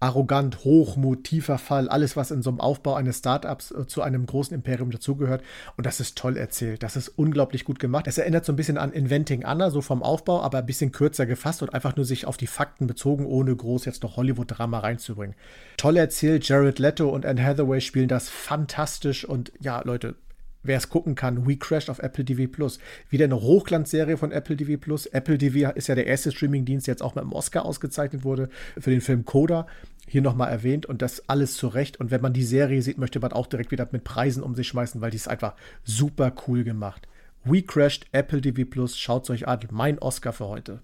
arrogant, 0.00 0.64
Hochmut, 0.64 1.24
tiefer 1.24 1.58
Fall, 1.58 1.88
alles, 1.88 2.16
was 2.16 2.30
in 2.30 2.42
so 2.42 2.50
einem 2.50 2.60
Aufbau 2.60 2.94
eines 2.94 3.18
Startups 3.18 3.72
äh, 3.72 3.86
zu 3.86 4.02
einem 4.02 4.26
großen 4.26 4.54
Imperium 4.54 4.90
dazugehört. 4.90 5.42
Und 5.76 5.86
das 5.86 6.00
ist 6.00 6.16
toll 6.16 6.36
erzählt. 6.36 6.82
Das 6.82 6.96
ist 6.96 7.08
unglaublich 7.08 7.64
gut 7.64 7.78
gemacht. 7.78 8.06
Es 8.06 8.18
erinnert 8.18 8.44
so 8.44 8.52
ein 8.52 8.56
bisschen 8.56 8.78
an 8.78 8.92
Inventing 8.92 9.44
Anna, 9.44 9.70
so 9.70 9.80
vom 9.80 10.02
Aufbau, 10.02 10.42
aber 10.42 10.58
ein 10.58 10.66
bisschen 10.66 10.92
kürzer 10.92 11.26
gefasst 11.26 11.62
und 11.62 11.74
einfach 11.74 11.96
nur 11.96 12.04
sich 12.04 12.26
auf 12.26 12.36
die 12.36 12.46
Fakten 12.46 12.86
bezogen, 12.86 13.26
ohne 13.26 13.54
groß 13.54 13.84
jetzt 13.84 14.02
noch 14.02 14.16
Hollywood-Drama 14.16 14.78
reinzubringen. 14.78 15.36
Toll 15.76 15.96
erzählt. 15.96 16.48
Jared 16.48 16.78
Leto 16.78 17.08
und 17.08 17.26
Anne 17.26 17.42
Hathaway 17.42 17.80
spielen 17.80 18.08
das 18.08 18.28
fantastisch. 18.28 19.24
Und 19.24 19.52
ja, 19.60 19.82
Leute, 19.84 20.14
wer 20.62 20.76
es 20.76 20.88
gucken 20.88 21.14
kann, 21.14 21.46
We 21.46 21.56
Crashed 21.56 21.90
auf 21.90 21.98
Apple 21.98 22.24
TV 22.24 22.50
Plus. 22.50 22.78
Wieder 23.10 23.24
eine 23.24 23.40
Hochglanzserie 23.40 24.16
von 24.16 24.32
Apple 24.32 24.56
TV 24.56 24.78
Plus. 24.78 25.06
Apple 25.06 25.38
TV 25.38 25.70
ist 25.72 25.88
ja 25.88 25.94
der 25.94 26.06
erste 26.06 26.32
Streamingdienst, 26.32 26.86
der 26.86 26.92
jetzt 26.92 27.02
auch 27.02 27.14
mit 27.14 27.24
dem 27.24 27.32
Oscar 27.32 27.64
ausgezeichnet 27.64 28.24
wurde 28.24 28.48
für 28.78 28.90
den 28.90 29.00
Film 29.00 29.24
Coda. 29.24 29.66
Hier 30.06 30.22
nochmal 30.22 30.50
erwähnt 30.50 30.86
und 30.86 31.02
das 31.02 31.28
alles 31.28 31.54
zurecht. 31.54 32.00
Und 32.00 32.10
wenn 32.10 32.20
man 32.22 32.32
die 32.32 32.44
Serie 32.44 32.80
sieht, 32.82 32.98
möchte 32.98 33.20
man 33.20 33.32
auch 33.32 33.46
direkt 33.46 33.70
wieder 33.70 33.88
mit 33.92 34.04
Preisen 34.04 34.42
um 34.42 34.54
sich 34.54 34.68
schmeißen, 34.68 35.00
weil 35.00 35.10
die 35.10 35.16
ist 35.16 35.28
einfach 35.28 35.54
super 35.84 36.32
cool 36.46 36.64
gemacht. 36.64 37.08
We 37.44 37.62
Crashed 37.62 38.06
Apple 38.12 38.40
TV 38.40 38.64
Plus. 38.64 38.98
Schaut 38.98 39.24
es 39.24 39.30
euch 39.30 39.48
an. 39.48 39.60
Mein 39.70 39.98
Oscar 39.98 40.32
für 40.32 40.46
heute. 40.48 40.80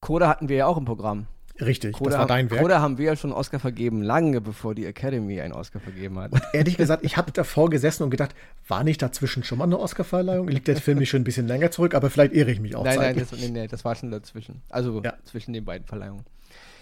Coda 0.00 0.28
hatten 0.28 0.48
wir 0.48 0.56
ja 0.56 0.66
auch 0.66 0.76
im 0.76 0.84
Programm. 0.84 1.26
Richtig, 1.60 1.94
Koda, 1.94 2.10
das 2.10 2.18
war 2.18 2.26
dein 2.26 2.50
Werk. 2.50 2.60
Koda 2.60 2.80
haben 2.80 2.98
wir 2.98 3.06
ja 3.06 3.16
schon 3.16 3.32
Oscar 3.32 3.58
vergeben, 3.58 4.02
lange 4.02 4.40
bevor 4.40 4.74
die 4.74 4.84
Academy 4.84 5.40
einen 5.40 5.54
Oscar 5.54 5.80
vergeben 5.80 6.18
hat. 6.18 6.32
Und 6.32 6.42
ehrlich 6.52 6.76
gesagt, 6.76 7.04
ich 7.04 7.16
habe 7.16 7.32
davor 7.32 7.70
gesessen 7.70 8.02
und 8.02 8.10
gedacht, 8.10 8.34
war 8.68 8.84
nicht 8.84 9.00
dazwischen 9.00 9.42
schon 9.42 9.58
mal 9.58 9.64
eine 9.64 9.78
Oscarverleihung? 9.78 10.48
Liegt 10.48 10.68
der 10.68 10.76
Film 10.76 10.98
nicht 10.98 11.10
schon 11.10 11.22
ein 11.22 11.24
bisschen 11.24 11.46
länger 11.46 11.70
zurück, 11.70 11.94
aber 11.94 12.10
vielleicht 12.10 12.34
irre 12.34 12.50
ich 12.50 12.60
mich 12.60 12.76
auch. 12.76 12.84
Nein, 12.84 12.98
nein 12.98 13.18
das, 13.18 13.32
nee, 13.32 13.48
nee, 13.48 13.66
das 13.66 13.84
war 13.84 13.94
schon 13.94 14.10
dazwischen. 14.10 14.62
Also 14.68 15.02
ja. 15.02 15.14
zwischen 15.24 15.52
den 15.52 15.64
beiden 15.64 15.86
Verleihungen. 15.86 16.24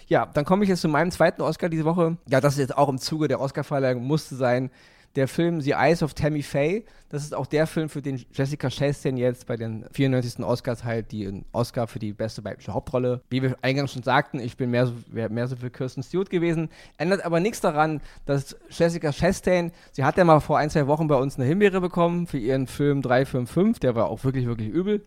Ja, 0.07 0.27
dann 0.27 0.45
komme 0.45 0.63
ich 0.63 0.69
jetzt 0.69 0.81
zu 0.81 0.87
meinem 0.87 1.11
zweiten 1.11 1.41
Oscar 1.41 1.69
diese 1.69 1.85
Woche. 1.85 2.17
Ja, 2.27 2.41
das 2.41 2.53
ist 2.53 2.59
jetzt 2.59 2.77
auch 2.77 2.89
im 2.89 2.99
Zuge 2.99 3.27
der 3.27 3.39
Oscarverleihung, 3.39 4.03
musste 4.03 4.35
sein 4.35 4.69
der 5.15 5.27
Film 5.27 5.61
The 5.61 5.71
Eyes 5.71 6.03
of 6.03 6.13
Tammy 6.13 6.41
Faye. 6.41 6.83
Das 7.09 7.23
ist 7.23 7.33
auch 7.33 7.45
der 7.45 7.67
Film, 7.67 7.87
für 7.87 8.01
den 8.01 8.23
Jessica 8.33 8.69
Chastain 8.69 9.15
jetzt 9.15 9.47
bei 9.47 9.55
den 9.55 9.85
94. 9.91 10.43
Oscars 10.43 10.83
halt 10.83 11.11
den 11.11 11.45
Oscar 11.51 11.87
für 11.87 11.99
die 11.99 12.13
beste 12.13 12.43
weibliche 12.43 12.73
Hauptrolle. 12.73 13.21
Wie 13.29 13.41
wir 13.41 13.55
eingangs 13.61 13.93
schon 13.93 14.03
sagten, 14.03 14.39
ich 14.39 14.57
bin 14.57 14.71
mehr 14.71 14.87
so, 14.87 14.93
mehr 15.11 15.47
so 15.47 15.55
für 15.55 15.69
Kirsten 15.69 16.03
Stewart 16.03 16.29
gewesen. 16.29 16.69
Ändert 16.97 17.23
aber 17.23 17.39
nichts 17.39 17.61
daran, 17.61 18.01
dass 18.25 18.57
Jessica 18.69 19.11
Chastain, 19.11 19.71
sie 19.91 20.03
hat 20.03 20.17
ja 20.17 20.25
mal 20.25 20.39
vor 20.39 20.57
ein, 20.57 20.69
zwei 20.69 20.87
Wochen 20.87 21.07
bei 21.07 21.15
uns 21.15 21.37
eine 21.37 21.45
Himbeere 21.45 21.79
bekommen 21.79 22.27
für 22.27 22.37
ihren 22.37 22.67
Film 22.67 23.01
355, 23.01 23.79
der 23.79 23.95
war 23.95 24.09
auch 24.09 24.23
wirklich, 24.23 24.45
wirklich 24.45 24.69
übel. 24.69 25.01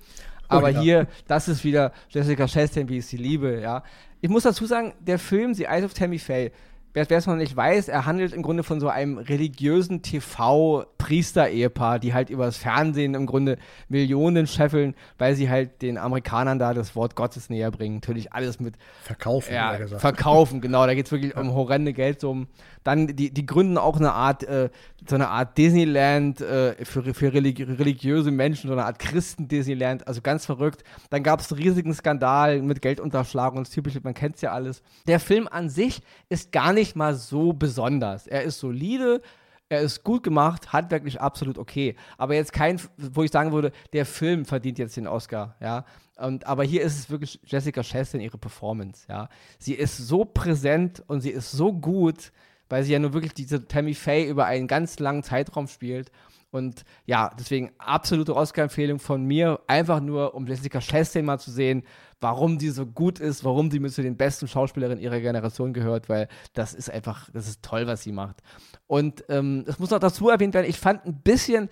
Oh 0.50 0.54
aber 0.54 0.68
oh, 0.68 0.70
ja. 0.70 0.80
hier, 0.80 1.06
das 1.26 1.48
ist 1.48 1.62
wieder 1.62 1.92
Jessica 2.08 2.46
Chastain, 2.46 2.88
wie 2.88 2.98
ich 2.98 3.06
sie 3.06 3.18
liebe, 3.18 3.60
ja. 3.60 3.82
Ich 4.20 4.30
muss 4.30 4.42
dazu 4.44 4.66
sagen, 4.66 4.94
der 4.98 5.18
Film 5.18 5.54
The 5.54 5.64
Eyes 5.64 5.84
of 5.84 5.94
Tammy 5.94 6.18
Faye 6.18 6.50
wer 6.92 7.10
es 7.10 7.26
noch 7.26 7.36
nicht 7.36 7.54
weiß, 7.54 7.88
er 7.88 8.06
handelt 8.06 8.32
im 8.32 8.42
Grunde 8.42 8.62
von 8.62 8.80
so 8.80 8.88
einem 8.88 9.18
religiösen 9.18 10.02
TV-Priester-Ehepaar, 10.02 11.98
die 11.98 12.14
halt 12.14 12.30
übers 12.30 12.56
Fernsehen 12.56 13.14
im 13.14 13.26
Grunde 13.26 13.58
Millionen 13.88 14.46
scheffeln, 14.46 14.94
weil 15.18 15.34
sie 15.34 15.48
halt 15.48 15.82
den 15.82 15.98
Amerikanern 15.98 16.58
da 16.58 16.74
das 16.74 16.96
Wort 16.96 17.14
Gottes 17.14 17.50
näher 17.50 17.70
bringen. 17.70 17.96
Natürlich 17.96 18.32
alles 18.32 18.58
mit 18.58 18.74
Verkaufen, 19.02 19.54
ja, 19.54 19.78
Verkaufen, 19.98 20.60
genau. 20.60 20.86
Da 20.86 20.94
geht 20.94 21.06
es 21.06 21.12
wirklich 21.12 21.36
um 21.36 21.52
horrende 21.52 21.92
Geldsummen. 21.92 22.48
Dann, 22.84 23.06
die, 23.08 23.30
die 23.30 23.46
gründen 23.46 23.76
auch 23.76 23.96
eine 23.96 24.12
Art, 24.12 24.44
äh, 24.44 24.70
so 25.06 25.14
eine 25.14 25.28
Art 25.28 25.58
Disneyland 25.58 26.40
äh, 26.40 26.84
für, 26.84 27.14
für 27.14 27.32
religi 27.32 27.62
religiöse 27.64 28.30
Menschen, 28.30 28.68
so 28.68 28.72
eine 28.72 28.84
Art 28.84 28.98
Christen-Disneyland, 28.98 30.08
also 30.08 30.22
ganz 30.22 30.46
verrückt. 30.46 30.84
Dann 31.10 31.22
gab 31.22 31.40
es 31.40 31.52
einen 31.52 31.60
riesigen 31.60 31.92
Skandal 31.92 32.62
mit 32.62 32.80
Geldunterschlagung 32.80 33.58
und 33.58 33.66
das 33.66 33.74
typische, 33.74 34.00
man 34.02 34.14
kennt 34.14 34.36
es 34.36 34.40
ja 34.40 34.52
alles. 34.52 34.82
Der 35.06 35.20
Film 35.20 35.48
an 35.48 35.68
sich 35.68 36.00
ist 36.28 36.50
gar 36.52 36.72
nicht 36.72 36.77
mal 36.94 37.14
so 37.14 37.52
besonders. 37.52 38.26
Er 38.26 38.42
ist 38.42 38.58
solide, 38.58 39.20
er 39.68 39.80
ist 39.80 40.02
gut 40.02 40.22
gemacht, 40.22 40.72
handwerklich 40.72 41.20
absolut 41.20 41.58
okay. 41.58 41.94
Aber 42.16 42.34
jetzt 42.34 42.52
kein, 42.52 42.80
wo 42.96 43.22
ich 43.22 43.30
sagen 43.30 43.52
würde, 43.52 43.72
der 43.92 44.06
Film 44.06 44.44
verdient 44.44 44.78
jetzt 44.78 44.96
den 44.96 45.06
Oscar, 45.06 45.56
ja. 45.60 45.84
Und, 46.16 46.46
aber 46.46 46.64
hier 46.64 46.82
ist 46.82 46.98
es 46.98 47.10
wirklich 47.10 47.38
Jessica 47.44 47.82
Chastain, 47.82 48.20
ihre 48.20 48.38
Performance, 48.38 49.06
ja. 49.08 49.28
Sie 49.58 49.74
ist 49.74 49.96
so 49.96 50.24
präsent 50.24 51.02
und 51.06 51.20
sie 51.20 51.30
ist 51.30 51.52
so 51.52 51.72
gut, 51.72 52.32
weil 52.68 52.82
sie 52.82 52.92
ja 52.92 52.98
nur 52.98 53.12
wirklich 53.12 53.34
diese 53.34 53.66
Tammy 53.66 53.94
Faye 53.94 54.28
über 54.28 54.46
einen 54.46 54.66
ganz 54.66 54.98
langen 54.98 55.22
Zeitraum 55.22 55.68
spielt. 55.68 56.10
Und 56.50 56.84
ja, 57.04 57.30
deswegen 57.38 57.72
absolute 57.76 58.34
Oscar-Empfehlung 58.34 58.98
von 58.98 59.24
mir, 59.24 59.60
einfach 59.66 60.00
nur, 60.00 60.34
um 60.34 60.46
Jessica 60.46 60.80
Chastain 60.80 61.26
mal 61.26 61.38
zu 61.38 61.50
sehen, 61.50 61.82
warum 62.20 62.58
die 62.58 62.70
so 62.70 62.86
gut 62.86 63.20
ist, 63.20 63.44
warum 63.44 63.70
sie 63.70 63.78
mit 63.78 63.92
zu 63.92 64.02
den 64.02 64.16
besten 64.16 64.48
Schauspielerinnen 64.48 65.02
ihrer 65.02 65.20
Generation 65.20 65.72
gehört, 65.72 66.08
weil 66.08 66.28
das 66.54 66.74
ist 66.74 66.90
einfach, 66.90 67.30
das 67.32 67.48
ist 67.48 67.62
toll, 67.62 67.86
was 67.86 68.02
sie 68.02 68.12
macht. 68.12 68.42
Und 68.86 69.24
ähm, 69.28 69.64
es 69.66 69.78
muss 69.78 69.90
noch 69.90 70.00
dazu 70.00 70.28
erwähnt 70.28 70.54
werden, 70.54 70.68
ich 70.68 70.78
fand 70.78 71.04
ein 71.04 71.20
bisschen, 71.22 71.68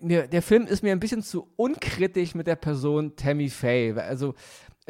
der 0.00 0.42
Film 0.42 0.66
ist 0.66 0.82
mir 0.82 0.92
ein 0.92 1.00
bisschen 1.00 1.22
zu 1.22 1.48
unkritisch 1.56 2.34
mit 2.34 2.46
der 2.46 2.56
Person 2.56 3.14
Tammy 3.16 3.48
Faye. 3.48 3.94
Also 3.94 4.34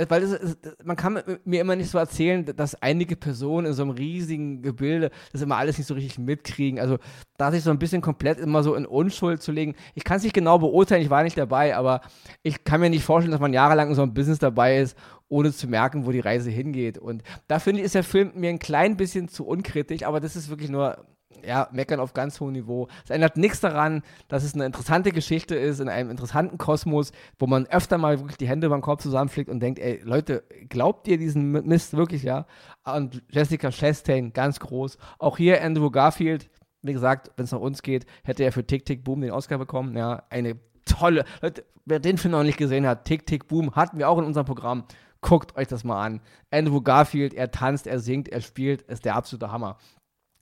weil 0.09 0.23
es, 0.23 0.57
man 0.83 0.97
kann 0.97 1.23
mir 1.45 1.61
immer 1.61 1.77
nicht 1.77 1.91
so 1.91 1.99
erzählen, 1.99 2.45
dass 2.57 2.81
einige 2.81 3.15
Personen 3.15 3.67
in 3.67 3.73
so 3.75 3.83
einem 3.83 3.91
riesigen 3.91 4.63
Gebilde 4.63 5.11
das 5.33 5.43
immer 5.43 5.59
alles 5.59 5.77
nicht 5.77 5.87
so 5.87 5.95
richtig 5.95 6.19
mitkriegen. 6.19 6.81
Also 6.81 6.99
da 7.37 7.51
sich 7.51 7.63
so 7.63 7.71
ein 7.71 7.79
bisschen 7.79 8.01
komplett 8.01 8.39
immer 8.39 8.63
so 8.63 8.75
in 8.75 8.87
Unschuld 8.87 9.43
zu 9.43 9.53
legen. 9.53 9.75
Ich 9.95 10.05
kann 10.05 10.17
es 10.17 10.23
nicht 10.23 10.35
genau 10.35 10.59
beurteilen, 10.59 11.03
ich 11.03 11.11
war 11.11 11.23
nicht 11.23 11.37
dabei, 11.37 11.77
aber 11.77 12.01
ich 12.43 12.65
kann 12.65 12.81
mir 12.81 12.89
nicht 12.89 13.05
vorstellen, 13.05 13.33
dass 13.33 13.41
man 13.41 13.53
jahrelang 13.53 13.91
in 13.91 13.95
so 13.95 14.03
einem 14.03 14.15
Business 14.15 14.39
dabei 14.39 14.79
ist, 14.79 14.97
ohne 15.29 15.53
zu 15.53 15.69
merken, 15.69 16.07
wo 16.07 16.13
die 16.13 16.21
Reise 16.21 16.51
hingeht. 16.51 16.97
Und 16.99 17.23
da 17.49 17.59
finde 17.59 17.81
ich, 17.81 17.87
ist 17.87 17.95
der 17.95 18.05
Film 18.05 18.33
mir 18.35 18.51
ein 18.51 18.59
klein 18.59 18.97
bisschen 18.97 19.29
zu 19.29 19.47
unkritisch, 19.47 20.05
aber 20.05 20.21
das 20.21 20.37
ist 20.37 20.49
wirklich 20.49 20.71
nur 20.71 21.05
ja, 21.47 21.69
meckern 21.73 22.01
auf 22.01 22.15
ganz 22.15 22.41
hohem 22.41 22.53
Niveau. 22.53 22.89
Es 23.05 23.11
ändert 23.11 23.37
nichts 23.37 23.61
daran, 23.61 24.03
dass 24.29 24.45
es 24.45 24.55
eine 24.55 24.67
interessante 24.67 25.13
Geschichte 25.13 25.55
ist, 25.55 25.81
in 25.81 25.89
einem 25.89 26.11
interessanten 26.11 26.59
Kosmos, 26.59 27.13
wo 27.39 27.47
man 27.47 27.67
öfter 27.67 27.99
mal 27.99 28.19
wirklich 28.19 28.37
die 28.37 28.49
Hände 28.49 28.69
beim 28.69 28.81
Kopf 28.81 29.03
zusammenflickt 29.03 29.51
und 29.51 29.61
denkt, 29.61 29.79
ey, 29.79 30.01
Leute, 30.05 30.45
glaubt 30.69 31.09
ihr 31.09 31.19
diesen 31.19 31.51
Mist 31.51 31.97
wirklich, 31.97 32.23
ja? 32.23 32.47
Und 32.85 33.23
Jessica 33.31 33.71
Chastain, 33.71 34.33
ganz 34.33 34.61
groß. 34.61 34.99
Auch 35.19 35.37
hier 35.37 35.63
Andrew 35.63 35.91
Garfield, 35.91 36.51
wie 36.83 36.93
gesagt, 36.93 37.31
wenn 37.37 37.45
es 37.45 37.53
nach 37.53 37.61
uns 37.61 37.83
geht, 37.83 38.07
hätte 38.25 38.45
er 38.45 38.53
für 38.53 38.67
Tick 38.67 38.85
Tick 38.85 39.05
Boom 39.05 39.21
den 39.21 39.31
Oscar 39.31 39.59
bekommen. 39.59 39.97
Ja, 39.97 40.25
eine 40.31 40.59
tolle, 40.85 41.25
Leute, 41.41 41.65
wer 41.85 42.01
den 42.01 42.19
Film 42.19 42.33
noch 42.33 42.43
nicht 42.43 42.59
gesehen 42.59 42.87
hat, 42.87 43.05
Tick 43.05 43.27
Tick 43.27 43.49
Boom, 43.49 43.75
hatten 43.75 43.99
wir 43.99 44.09
auch 44.09 44.19
in 44.19 44.25
unserem 44.25 44.47
Programm. 44.47 44.85
Guckt 45.21 45.57
euch 45.57 45.69
das 45.69 45.85
mal 45.85 46.05
an. 46.05 46.21
Andrew 46.51 46.81
Garfield, 46.81 47.33
er 47.33 47.53
tanzt, 47.53 47.87
er 47.87 48.01
singt, 48.01 48.29
er 48.29 48.41
spielt, 48.41 48.83
ist 48.83 49.05
der 49.05 49.15
absolute 49.15 49.53
Hammer. 49.53 49.79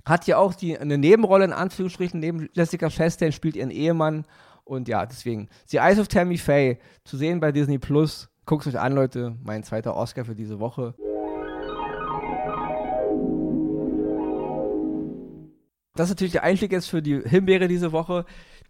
Hat 0.04 0.26
ja 0.26 0.38
auch 0.38 0.54
die, 0.54 0.78
eine 0.78 0.98
Nebenrolle 0.98 1.44
in 1.44 1.52
Anführungsstrichen 1.52 2.20
neben 2.20 2.48
Jessica 2.52 2.88
Chastain, 2.88 3.32
spielt 3.32 3.56
ihren 3.56 3.70
Ehemann. 3.70 4.24
Und 4.64 4.88
ja, 4.88 5.04
deswegen, 5.04 5.48
The 5.66 5.78
Eyes 5.78 5.98
of 5.98 6.08
Tammy 6.08 6.38
Faye 6.38 6.78
zu 7.04 7.16
sehen 7.16 7.40
bei 7.40 7.52
Disney 7.52 7.78
Plus. 7.78 8.28
Guckt 8.46 8.66
euch 8.66 8.78
an, 8.78 8.94
Leute. 8.94 9.36
Mein 9.42 9.62
zweiter 9.62 9.94
Oscar 9.96 10.24
für 10.24 10.34
diese 10.34 10.60
Woche. 10.60 10.94
Das 15.94 16.08
ist 16.08 16.12
natürlich 16.12 16.32
der 16.32 16.44
Einstieg 16.44 16.72
jetzt 16.72 16.88
für 16.88 17.02
die 17.02 17.20
Himbeere 17.20 17.68
diese 17.68 17.92
Woche. 17.92 18.24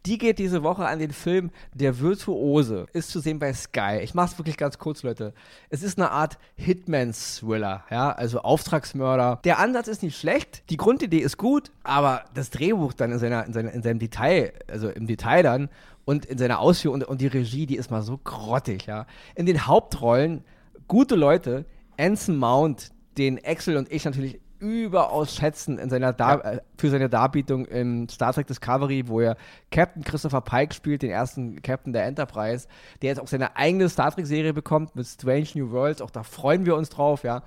Die 0.07 0.17
geht 0.17 0.39
diese 0.39 0.63
Woche 0.63 0.87
an 0.87 0.99
den 0.99 1.11
Film 1.11 1.51
Der 1.75 2.01
Virtuose. 2.01 2.87
Ist 2.95 3.11
zu 3.11 3.21
sehen 3.21 3.39
bei 3.39 3.53
Sky. 3.53 3.99
Ich 4.03 4.15
mach's 4.15 4.39
wirklich 4.39 4.57
ganz 4.57 4.79
kurz, 4.79 5.03
Leute. 5.03 5.35
Es 5.69 5.83
ist 5.83 5.99
eine 5.99 6.11
Art 6.11 6.39
Hitman-Thriller, 6.57 7.85
ja, 7.91 8.11
also 8.13 8.41
Auftragsmörder. 8.41 9.41
Der 9.45 9.59
Ansatz 9.59 9.89
ist 9.89 10.03
nicht 10.03 10.19
schlecht, 10.19 10.63
die 10.71 10.79
Grundidee 10.79 11.19
ist 11.19 11.37
gut, 11.37 11.71
aber 11.83 12.25
das 12.33 12.49
Drehbuch 12.49 12.95
dann 12.95 13.13
in, 13.13 13.19
seiner, 13.19 13.45
in, 13.45 13.53
seiner, 13.53 13.73
in 13.73 13.83
seinem 13.83 13.99
Detail, 13.99 14.55
also 14.69 14.89
im 14.89 15.07
Detail 15.07 15.43
dann 15.43 15.69
und 16.07 16.25
in 16.25 16.39
seiner 16.39 16.61
Ausführung 16.61 17.01
und, 17.01 17.05
und 17.07 17.21
die 17.21 17.27
Regie, 17.27 17.67
die 17.67 17.77
ist 17.77 17.91
mal 17.91 18.03
so 18.03 18.19
grottig, 18.25 18.87
ja. 18.87 19.07
In 19.35 19.45
den 19.45 19.67
Hauptrollen 19.67 20.45
gute 20.89 21.15
Leute, 21.15 21.67
Anson 21.99 22.37
Mount, 22.37 22.91
den 23.19 23.39
Axel 23.45 23.77
und 23.77 23.93
ich 23.93 24.07
natürlich 24.07 24.41
überaus 24.61 25.35
schätzen 25.35 25.79
in 25.79 25.91
seiner 25.91 26.13
Dar 26.13 26.45
ja. 26.45 26.51
Äh, 26.53 26.61
für 26.79 26.91
seine 26.91 27.09
Darbietung 27.09 27.67
im 27.67 28.09
Star 28.09 28.33
Trek 28.33 28.47
Discovery, 28.47 29.09
wo 29.09 29.21
er 29.21 29.37
Captain 29.71 30.05
Christopher 30.05 30.41
Pike 30.41 30.75
spielt, 30.75 31.03
den 31.03 31.11
ersten 31.11 31.61
Captain 31.63 31.93
der 31.93 32.05
Enterprise, 32.05 32.69
der 33.03 33.09
jetzt 33.11 33.21
auch 33.21 33.27
seine 33.27 33.57
eigene 33.57 33.89
Star 33.89 34.13
Trek-Serie 34.13 34.53
bekommt 34.53 34.95
mit 34.95 35.07
Strange 35.07 35.49
New 35.55 35.71
Worlds. 35.71 36.03
Auch 36.03 36.11
da 36.11 36.23
freuen 36.23 36.67
wir 36.67 36.77
uns 36.77 36.91
drauf, 36.91 37.25
ja. 37.25 37.43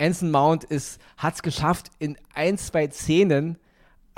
Anson 0.00 0.30
Mount 0.30 0.64
hat 1.16 1.34
es 1.34 1.42
geschafft, 1.42 1.90
in 1.98 2.16
ein, 2.34 2.56
zwei 2.58 2.88
Szenen 2.88 3.58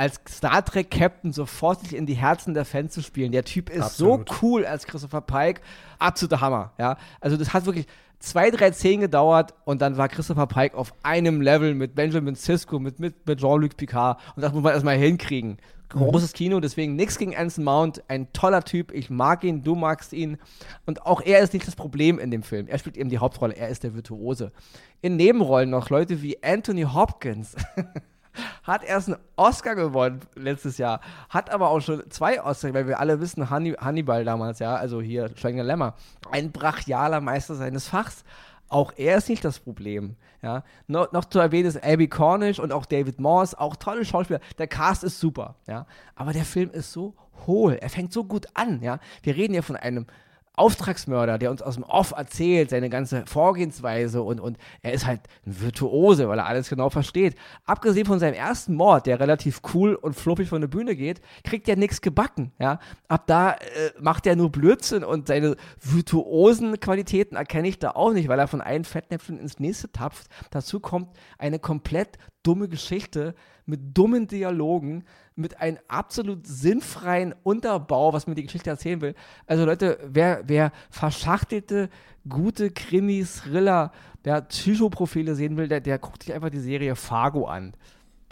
als 0.01 0.19
Star 0.31 0.65
Trek 0.65 0.91
Captain 0.91 1.31
sofort 1.31 1.81
sich 1.81 1.95
in 1.95 2.07
die 2.07 2.15
Herzen 2.15 2.55
der 2.55 2.65
Fans 2.65 2.95
zu 2.95 3.03
spielen. 3.03 3.33
Der 3.33 3.45
Typ 3.45 3.69
ist 3.69 3.83
Absolut. 3.83 4.31
so 4.31 4.37
cool 4.41 4.65
als 4.65 4.87
Christopher 4.87 5.21
Pike. 5.21 5.61
Absoluter 5.99 6.41
Hammer, 6.41 6.73
ja. 6.79 6.97
Also 7.21 7.37
das 7.37 7.53
hat 7.53 7.67
wirklich, 7.67 7.87
zwei, 8.21 8.51
drei 8.51 8.73
Szenen 8.73 9.01
gedauert 9.01 9.55
und 9.65 9.81
dann 9.83 9.97
war 9.97 10.09
Christopher 10.09 10.47
Pike 10.47 10.77
auf 10.77 10.95
einem 11.03 11.41
Level 11.41 11.75
mit 11.75 11.95
Benjamin 11.95 12.35
Sisko, 12.35 12.79
mit, 12.79 13.01
mit, 13.01 13.27
mit 13.27 13.41
Jean-Luc 13.41 13.77
Picard 13.77 14.21
und 14.37 14.43
das 14.43 14.53
muss 14.53 14.63
man 14.63 14.73
erstmal 14.73 14.97
hinkriegen. 14.97 15.59
Großes 15.89 16.35
Kino, 16.35 16.61
deswegen 16.61 16.95
nichts 16.95 17.19
gegen 17.19 17.35
Anson 17.35 17.65
Mount, 17.65 18.05
ein 18.07 18.33
toller 18.33 18.63
Typ, 18.63 18.93
ich 18.93 19.11
mag 19.11 19.43
ihn, 19.43 19.65
du 19.65 19.75
magst 19.75 20.13
ihn 20.13 20.39
und 20.87 21.05
auch 21.05 21.21
er 21.21 21.41
ist 21.41 21.53
nicht 21.53 21.67
das 21.67 21.75
Problem 21.75 22.21
in 22.21 22.31
dem 22.31 22.45
Film. 22.45 22.69
Er 22.69 22.79
spielt 22.79 22.97
eben 22.97 23.11
die 23.11 23.19
Hauptrolle, 23.19 23.57
er 23.57 23.69
ist 23.71 23.83
der 23.83 23.95
Virtuose. 23.95 24.53
In 25.01 25.17
Nebenrollen 25.17 25.69
noch 25.69 25.91
Leute 25.91 26.23
wie 26.23 26.41
Anthony 26.45 26.83
Hopkins. 26.83 27.57
hat 28.63 28.85
erst 28.85 29.09
einen 29.09 29.19
Oscar 29.37 29.75
gewonnen 29.75 30.21
letztes 30.35 30.79
Jahr, 30.79 31.01
hat 31.29 31.51
aber 31.51 31.71
auch 31.71 31.81
schon 31.81 32.09
zwei 32.11 32.43
Oscars, 32.43 32.75
weil 32.75 32.87
wir 32.87 33.01
alle 33.01 33.21
wissen, 33.21 33.51
Hannibal 33.51 34.25
damals, 34.25 34.59
ja, 34.59 34.75
also 34.75 35.01
hier 35.01 35.31
Schweigender 35.37 35.65
Lämmer, 35.65 35.95
ein 36.31 36.53
brachialer 36.53 37.21
Meister 37.21 37.55
seines 37.55 37.89
Fachs. 37.89 38.25
Auch 38.69 38.93
er 38.97 39.17
ist 39.17 39.29
nicht 39.29 39.45
das 39.45 39.59
Problem. 39.59 40.15
Ja. 40.43 40.63
No, 40.87 41.07
noch 41.11 41.25
zu 41.25 41.41
erwähnen 41.41 41.69
ist 41.69 41.83
Abby 41.83 42.07
Cornish 42.07 42.61
und 42.61 42.73
auch 42.73 42.87
David 42.87 43.21
Morse, 43.21 43.59
auch 43.59 43.75
tolle 43.77 44.05
Schauspieler. 44.05 44.41
Der 44.59 44.69
Cast 44.69 45.03
ist 45.03 45.19
super, 45.19 45.57
ja. 45.67 45.87
Aber 46.15 46.33
der 46.33 46.45
Film 46.45 46.71
ist 46.71 46.93
so 46.93 47.15
hohl. 47.47 47.75
Er 47.75 47.91
fängt 47.91 48.13
so 48.13 48.25
gut 48.25 48.47
an, 48.55 48.81
ja. 48.81 49.01
Wir 49.23 49.35
reden 49.35 49.55
ja 49.55 49.63
von 49.63 49.77
einem 49.77 50.07
Auftragsmörder, 50.55 51.39
der 51.39 51.51
uns 51.51 51.63
aus 51.63 51.77
dem 51.77 51.85
Off 51.85 52.13
erzählt, 52.17 52.71
seine 52.71 52.91
ganze 52.91 53.25
Vorgehensweise 53.27 54.23
und, 54.23 54.41
und 54.41 54.59
er 54.83 54.93
ist 54.93 55.07
halt 55.07 55.21
ein 55.47 55.61
Virtuose, 55.61 56.29
weil 56.29 56.39
er 56.39 56.47
alles 56.47 56.69
genau 56.69 56.91
versteht. 56.91 57.37
Abgesehen 57.65 58.07
von 58.07 58.19
seinem 58.19 58.35
ersten 58.35 58.75
Mord, 58.75 59.07
der 59.07 59.21
relativ 59.21 59.63
cool 59.73 59.95
und 59.95 60.15
fluffig 60.15 60.49
von 60.49 60.61
der 60.61 60.69
Bühne 60.69 60.97
geht, 60.97 61.21
kriegt 61.45 61.69
er 61.69 61.77
nichts 61.77 62.01
gebacken, 62.01 62.53
ja. 62.59 62.79
Ab 63.09 63.27
da 63.27 63.53
äh, 63.53 63.57
macht 64.01 64.27
er 64.27 64.37
nur 64.37 64.51
Blödsinn 64.51 65.05
und 65.05 65.29
seine 65.29 65.57
virtuosen 65.81 66.79
Qualitäten 66.81 67.37
erkenne 67.37 67.69
ich 67.69 67.79
da 67.79 67.93
auch 67.93 68.13
nicht, 68.13 68.29
weil 68.29 68.39
er 68.39 68.49
von 68.49 68.61
einem 68.61 68.85
Fettnäpfchen 68.85 69.39
ins 69.39 69.61
nächste 69.61 69.91
tapft. 69.91 70.27
Dazu 70.51 70.81
kommt 70.81 71.09
eine 71.39 71.59
komplett 71.59 72.19
dumme 72.43 72.69
Geschichte 72.69 73.35
mit 73.67 73.97
dummen 73.97 74.27
Dialogen, 74.27 75.05
mit 75.37 75.61
einem 75.61 75.79
absolut 75.89 76.47
sinnfreien 76.47 77.35
Unterbau, 77.43 78.13
was 78.13 78.27
mir 78.27 78.35
die 78.35 78.45
Geschichte 78.45 78.71
erzählen 78.71 79.01
will. 79.01 79.15
Also 79.47 79.65
Leute, 79.65 79.99
wer, 80.07 80.43
wer 80.47 80.73
verschachtelte, 80.91 81.89
gute 82.29 82.71
Krimis, 82.71 83.43
Thriller, 83.43 83.93
der 84.25 84.43
Psychoprofile 84.43 85.35
sehen 85.35 85.57
will, 85.57 85.69
der, 85.69 85.81
der 85.81 85.99
guckt 85.99 86.23
sich 86.23 86.35
einfach 86.35 86.51
die 86.51 86.59
Serie 86.59 86.97
Fargo 86.97 87.47
an. 87.47 87.75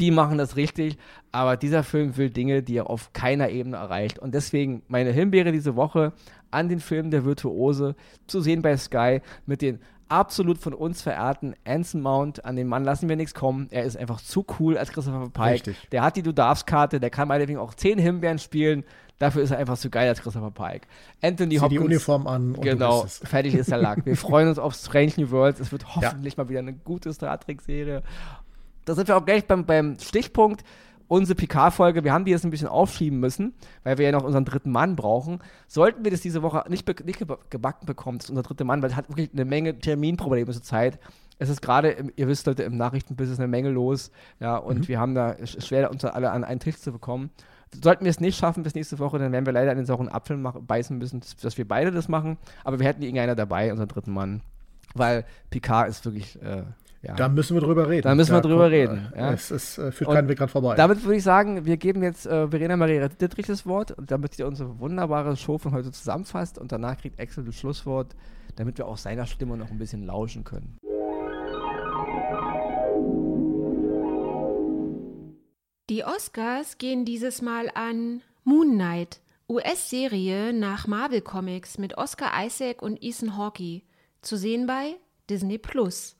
Die 0.00 0.10
machen 0.12 0.38
das 0.38 0.54
richtig, 0.54 0.96
aber 1.32 1.56
dieser 1.56 1.82
Film 1.82 2.16
will 2.16 2.30
Dinge, 2.30 2.62
die 2.62 2.76
er 2.76 2.88
auf 2.88 3.12
keiner 3.12 3.48
Ebene 3.48 3.78
erreicht. 3.78 4.18
Und 4.18 4.32
deswegen 4.32 4.82
meine 4.86 5.10
Himbeere 5.10 5.50
diese 5.50 5.74
Woche 5.74 6.12
an 6.50 6.68
den 6.68 6.80
Film 6.80 7.10
Der 7.10 7.24
Virtuose 7.24 7.94
zu 8.26 8.40
sehen 8.40 8.62
bei 8.62 8.76
Sky 8.76 9.20
mit 9.46 9.62
den 9.62 9.80
absolut 10.08 10.58
von 10.58 10.74
uns 10.74 11.02
verehrten 11.02 11.54
Anson 11.64 12.00
Mount. 12.00 12.44
An 12.44 12.56
den 12.56 12.66
Mann 12.66 12.84
lassen 12.84 13.08
wir 13.08 13.16
nichts 13.16 13.34
kommen. 13.34 13.68
Er 13.70 13.84
ist 13.84 13.96
einfach 13.96 14.20
zu 14.20 14.44
cool 14.58 14.76
als 14.78 14.90
Christopher 14.90 15.28
Pike. 15.30 15.54
Richtig. 15.54 15.88
Der 15.92 16.02
hat 16.02 16.16
die 16.16 16.22
Du 16.22 16.32
darfst-Karte, 16.32 17.00
der 17.00 17.10
kann 17.10 17.28
meinetwegen 17.28 17.58
auch 17.58 17.74
zehn 17.74 17.98
Himbeeren 17.98 18.38
spielen. 18.38 18.84
Dafür 19.18 19.42
ist 19.42 19.50
er 19.50 19.58
einfach 19.58 19.76
zu 19.76 19.90
geil 19.90 20.08
als 20.08 20.22
Christopher 20.22 20.50
Pike. 20.50 20.86
Anthony 21.20 21.56
Sieh 21.56 21.60
Hopkins. 21.60 21.80
die 21.80 21.84
Uniform 21.84 22.26
an. 22.26 22.52
genau, 22.60 23.04
fertig 23.06 23.54
ist 23.54 23.70
der 23.70 23.78
Lack. 23.78 24.06
Wir 24.06 24.16
freuen 24.16 24.48
uns 24.48 24.58
auf 24.58 24.74
Strange 24.74 25.12
New 25.16 25.30
Worlds. 25.30 25.60
Es 25.60 25.72
wird 25.72 25.94
hoffentlich 25.96 26.36
ja. 26.36 26.42
mal 26.42 26.48
wieder 26.48 26.60
eine 26.60 26.72
gute 26.72 27.12
Star 27.12 27.38
Trek-Serie. 27.38 28.02
da 28.84 28.94
sind 28.94 29.08
wir 29.08 29.16
auch 29.16 29.24
gleich 29.24 29.44
beim, 29.46 29.66
beim 29.66 29.98
Stichpunkt 29.98 30.62
unsere 31.08 31.34
PK-Folge, 31.34 32.04
wir 32.04 32.12
haben 32.12 32.24
die 32.24 32.30
jetzt 32.30 32.44
ein 32.44 32.50
bisschen 32.50 32.68
aufschieben 32.68 33.18
müssen, 33.18 33.54
weil 33.82 33.98
wir 33.98 34.06
ja 34.06 34.12
noch 34.12 34.24
unseren 34.24 34.44
dritten 34.44 34.70
Mann 34.70 34.94
brauchen. 34.94 35.40
Sollten 35.66 36.04
wir 36.04 36.10
das 36.10 36.20
diese 36.20 36.42
Woche 36.42 36.64
nicht, 36.68 36.86
nicht 37.04 37.18
gebacken 37.50 37.86
bekommen, 37.86 38.18
das 38.18 38.26
ist 38.26 38.30
unser 38.30 38.42
dritter 38.42 38.64
Mann, 38.64 38.82
weil 38.82 38.90
es 38.90 38.96
hat 38.96 39.08
wirklich 39.08 39.30
eine 39.32 39.44
Menge 39.44 39.78
Terminprobleme 39.78 40.52
zur 40.52 40.62
Zeit. 40.62 40.98
Es 41.38 41.48
ist 41.48 41.62
gerade, 41.62 41.96
ihr 42.16 42.28
wisst 42.28 42.46
Leute, 42.46 42.64
im 42.64 42.76
Nachrichtenbusiness 42.76 43.38
eine 43.38 43.48
Menge 43.48 43.70
los, 43.70 44.10
ja, 44.40 44.56
und 44.56 44.80
mhm. 44.80 44.88
wir 44.88 45.00
haben 45.00 45.14
da 45.14 45.36
schwer, 45.46 45.90
uns 45.90 46.04
alle 46.04 46.30
an 46.30 46.44
einen 46.44 46.60
Tisch 46.60 46.78
zu 46.78 46.92
bekommen. 46.92 47.30
Sollten 47.82 48.04
wir 48.04 48.10
es 48.10 48.20
nicht 48.20 48.38
schaffen 48.38 48.62
bis 48.62 48.74
nächste 48.74 48.98
Woche, 48.98 49.18
dann 49.18 49.30
werden 49.30 49.46
wir 49.46 49.52
leider 49.52 49.70
in 49.72 49.78
den 49.78 49.86
sauren 49.86 50.08
Apfel 50.08 50.36
machen, 50.36 50.66
beißen 50.66 50.96
müssen, 50.96 51.22
dass 51.42 51.58
wir 51.58 51.68
beide 51.68 51.90
das 51.90 52.08
machen. 52.08 52.38
Aber 52.64 52.78
wir 52.78 52.86
hätten 52.86 53.02
irgendeiner 53.02 53.34
dabei, 53.34 53.70
unseren 53.70 53.88
dritten 53.88 54.12
Mann. 54.12 54.40
Weil 54.94 55.24
Picard 55.50 55.88
ist 55.88 56.04
wirklich 56.04 56.40
äh, 56.42 56.62
ja. 57.02 57.14
Da 57.14 57.28
müssen 57.28 57.54
wir 57.54 57.60
drüber 57.60 57.88
reden. 57.88 58.02
Da 58.02 58.14
müssen 58.14 58.32
wir 58.32 58.40
drüber 58.40 58.64
kommt, 58.64 58.72
reden. 58.72 59.12
Ja. 59.16 59.32
Es, 59.32 59.52
es 59.52 59.78
äh, 59.78 59.92
führt 59.92 60.10
keinen 60.10 60.28
Weg 60.28 60.38
dran 60.38 60.48
vorbei. 60.48 60.74
Damit 60.74 61.04
würde 61.04 61.16
ich 61.16 61.22
sagen, 61.22 61.64
wir 61.64 61.76
geben 61.76 62.02
jetzt 62.02 62.26
äh, 62.26 62.48
Verena 62.48 62.76
Maria 62.76 63.08
Dittrich 63.08 63.46
das 63.46 63.66
Wort, 63.66 63.94
damit 64.04 64.34
sie 64.34 64.42
unsere 64.42 64.80
wunderbare 64.80 65.36
Show 65.36 65.58
von 65.58 65.72
heute 65.72 65.92
zusammenfasst 65.92 66.58
und 66.58 66.72
danach 66.72 66.98
kriegt 66.98 67.20
Axel 67.20 67.44
das 67.44 67.54
Schlusswort, 67.54 68.16
damit 68.56 68.78
wir 68.78 68.88
auch 68.88 68.96
seiner 68.98 69.26
Stimme 69.26 69.56
noch 69.56 69.70
ein 69.70 69.78
bisschen 69.78 70.04
lauschen 70.04 70.42
können. 70.42 70.76
Die 75.88 76.04
Oscars 76.04 76.78
gehen 76.78 77.04
dieses 77.04 77.42
Mal 77.42 77.70
an 77.74 78.22
Moon 78.42 78.72
Knight, 78.72 79.20
US-Serie 79.48 80.52
nach 80.52 80.86
Marvel 80.88 81.20
Comics 81.20 81.78
mit 81.78 81.96
Oscar 81.96 82.32
Isaac 82.44 82.82
und 82.82 83.02
Ethan 83.02 83.38
Hawke, 83.38 83.82
zu 84.22 84.36
sehen 84.36 84.66
bei 84.66 84.96
Disney 85.28 85.58
Plus. 85.58 86.16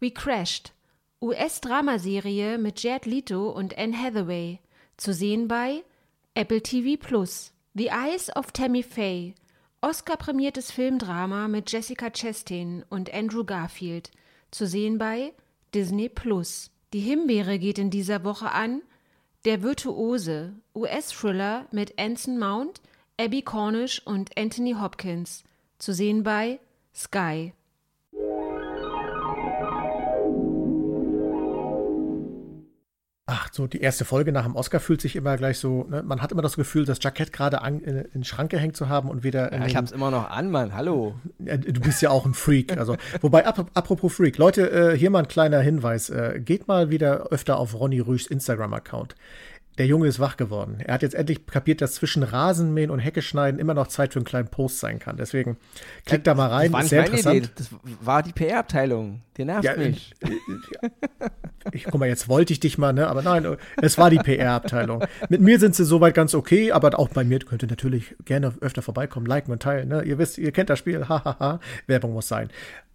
We 0.00 0.10
Crashed, 0.10 0.72
US-Dramaserie 1.20 2.58
mit 2.58 2.82
Jared 2.82 3.06
Leto 3.06 3.50
und 3.50 3.76
Anne 3.76 3.96
Hathaway, 3.96 4.60
zu 4.96 5.12
sehen 5.12 5.48
bei 5.48 5.82
Apple 6.34 6.62
TV 6.62 6.96
Plus. 6.96 7.52
The 7.74 7.88
Eyes 7.88 8.34
of 8.34 8.52
Tammy 8.52 8.82
Faye, 8.82 9.34
Oscar-prämiertes 9.80 10.72
Filmdrama 10.72 11.48
mit 11.48 11.70
Jessica 11.70 12.10
Chastain 12.10 12.84
und 12.88 13.12
Andrew 13.12 13.44
Garfield, 13.44 14.10
zu 14.50 14.66
sehen 14.66 14.98
bei 14.98 15.32
Disney 15.74 16.08
Plus. 16.08 16.70
Die 16.92 17.00
Himbeere 17.00 17.58
geht 17.58 17.78
in 17.78 17.90
dieser 17.90 18.24
Woche 18.24 18.50
an 18.50 18.82
Der 19.44 19.62
Virtuose, 19.62 20.54
US-Thriller 20.74 21.66
mit 21.70 21.98
Anson 21.98 22.38
Mount, 22.38 22.80
Abby 23.20 23.42
Cornish 23.42 24.00
und 24.04 24.36
Anthony 24.38 24.72
Hopkins, 24.72 25.44
zu 25.78 25.92
sehen 25.92 26.22
bei 26.22 26.58
Sky. 26.98 27.52
Ach, 33.30 33.50
so 33.52 33.66
die 33.66 33.80
erste 33.82 34.04
Folge 34.04 34.32
nach 34.32 34.44
dem 34.44 34.56
Oscar 34.56 34.80
fühlt 34.80 35.00
sich 35.00 35.14
immer 35.14 35.36
gleich 35.36 35.58
so, 35.58 35.84
ne? 35.84 36.02
man 36.02 36.22
hat 36.22 36.32
immer 36.32 36.42
das 36.42 36.56
Gefühl, 36.56 36.86
das 36.86 36.98
Jackett 37.00 37.32
gerade 37.32 37.60
in, 37.66 37.80
in 37.80 38.10
den 38.10 38.24
Schrank 38.24 38.50
gehängt 38.50 38.74
zu 38.74 38.88
haben 38.88 39.10
und 39.10 39.22
wieder. 39.22 39.52
Ja, 39.52 39.66
ich 39.66 39.76
hab's 39.76 39.92
immer 39.92 40.10
noch 40.10 40.30
an, 40.30 40.50
Mann, 40.50 40.74
hallo. 40.74 41.14
Du 41.38 41.80
bist 41.80 42.02
ja 42.02 42.10
auch 42.10 42.24
ein 42.26 42.34
Freak. 42.34 42.76
Also, 42.76 42.96
wobei, 43.20 43.46
ap 43.46 43.70
apropos 43.74 44.14
Freak, 44.14 44.38
Leute, 44.38 44.70
äh, 44.70 44.96
hier 44.96 45.10
mal 45.10 45.20
ein 45.20 45.28
kleiner 45.28 45.60
Hinweis. 45.60 46.10
Äh, 46.10 46.40
geht 46.40 46.66
mal 46.66 46.90
wieder 46.90 47.28
öfter 47.28 47.58
auf 47.58 47.78
Ronny 47.78 48.00
Rüschs 48.00 48.26
Instagram-Account 48.26 49.14
der 49.78 49.86
Junge 49.86 50.08
ist 50.08 50.18
wach 50.18 50.36
geworden. 50.36 50.78
Er 50.84 50.94
hat 50.94 51.02
jetzt 51.02 51.14
endlich 51.14 51.46
kapiert, 51.46 51.80
dass 51.80 51.94
zwischen 51.94 52.24
Rasenmähen 52.24 52.90
und 52.90 52.98
Hecke 52.98 53.22
schneiden 53.22 53.60
immer 53.60 53.74
noch 53.74 53.86
Zeit 53.86 54.12
für 54.12 54.18
einen 54.18 54.26
kleinen 54.26 54.48
Post 54.48 54.80
sein 54.80 54.98
kann. 54.98 55.16
Deswegen 55.16 55.56
klickt 56.04 56.26
da 56.26 56.34
mal 56.34 56.48
rein. 56.48 56.64
Das 56.66 56.72
war 56.72 56.80
nicht 56.80 56.90
sehr 56.90 57.02
meine 57.02 57.10
interessant. 57.10 57.36
Idee. 57.36 57.50
Das 57.56 57.68
war 58.00 58.22
die 58.24 58.32
PR-Abteilung. 58.32 59.20
Der 59.36 59.44
nervt 59.44 59.64
ja, 59.64 59.76
mich. 59.76 60.14
Ja. 60.20 61.28
Ich, 61.72 61.84
guck 61.84 62.00
mal, 62.00 62.08
jetzt 62.08 62.28
wollte 62.28 62.52
ich 62.52 62.58
dich 62.58 62.76
mal, 62.76 62.92
ne? 62.92 63.06
Aber 63.06 63.22
nein, 63.22 63.56
es 63.80 63.98
war 63.98 64.10
die 64.10 64.18
PR-Abteilung. 64.18 65.04
Mit 65.28 65.40
mir 65.40 65.60
sind 65.60 65.76
sie 65.76 65.84
soweit 65.84 66.14
ganz 66.14 66.34
okay, 66.34 66.72
aber 66.72 66.98
auch 66.98 67.08
bei 67.08 67.22
mir 67.22 67.38
könnt 67.38 67.62
ihr 67.62 67.68
natürlich 67.68 68.16
gerne 68.24 68.52
öfter 68.60 68.82
vorbeikommen, 68.82 69.26
liken 69.26 69.52
und 69.52 69.62
teilen. 69.62 69.88
Ne? 69.88 70.02
Ihr 70.02 70.18
wisst, 70.18 70.38
ihr 70.38 70.50
kennt 70.50 70.70
das 70.70 70.78
Spiel. 70.80 71.04
Hahaha. 71.08 71.60
Werbung 71.86 72.14
muss 72.14 72.26
sein. 72.26 72.50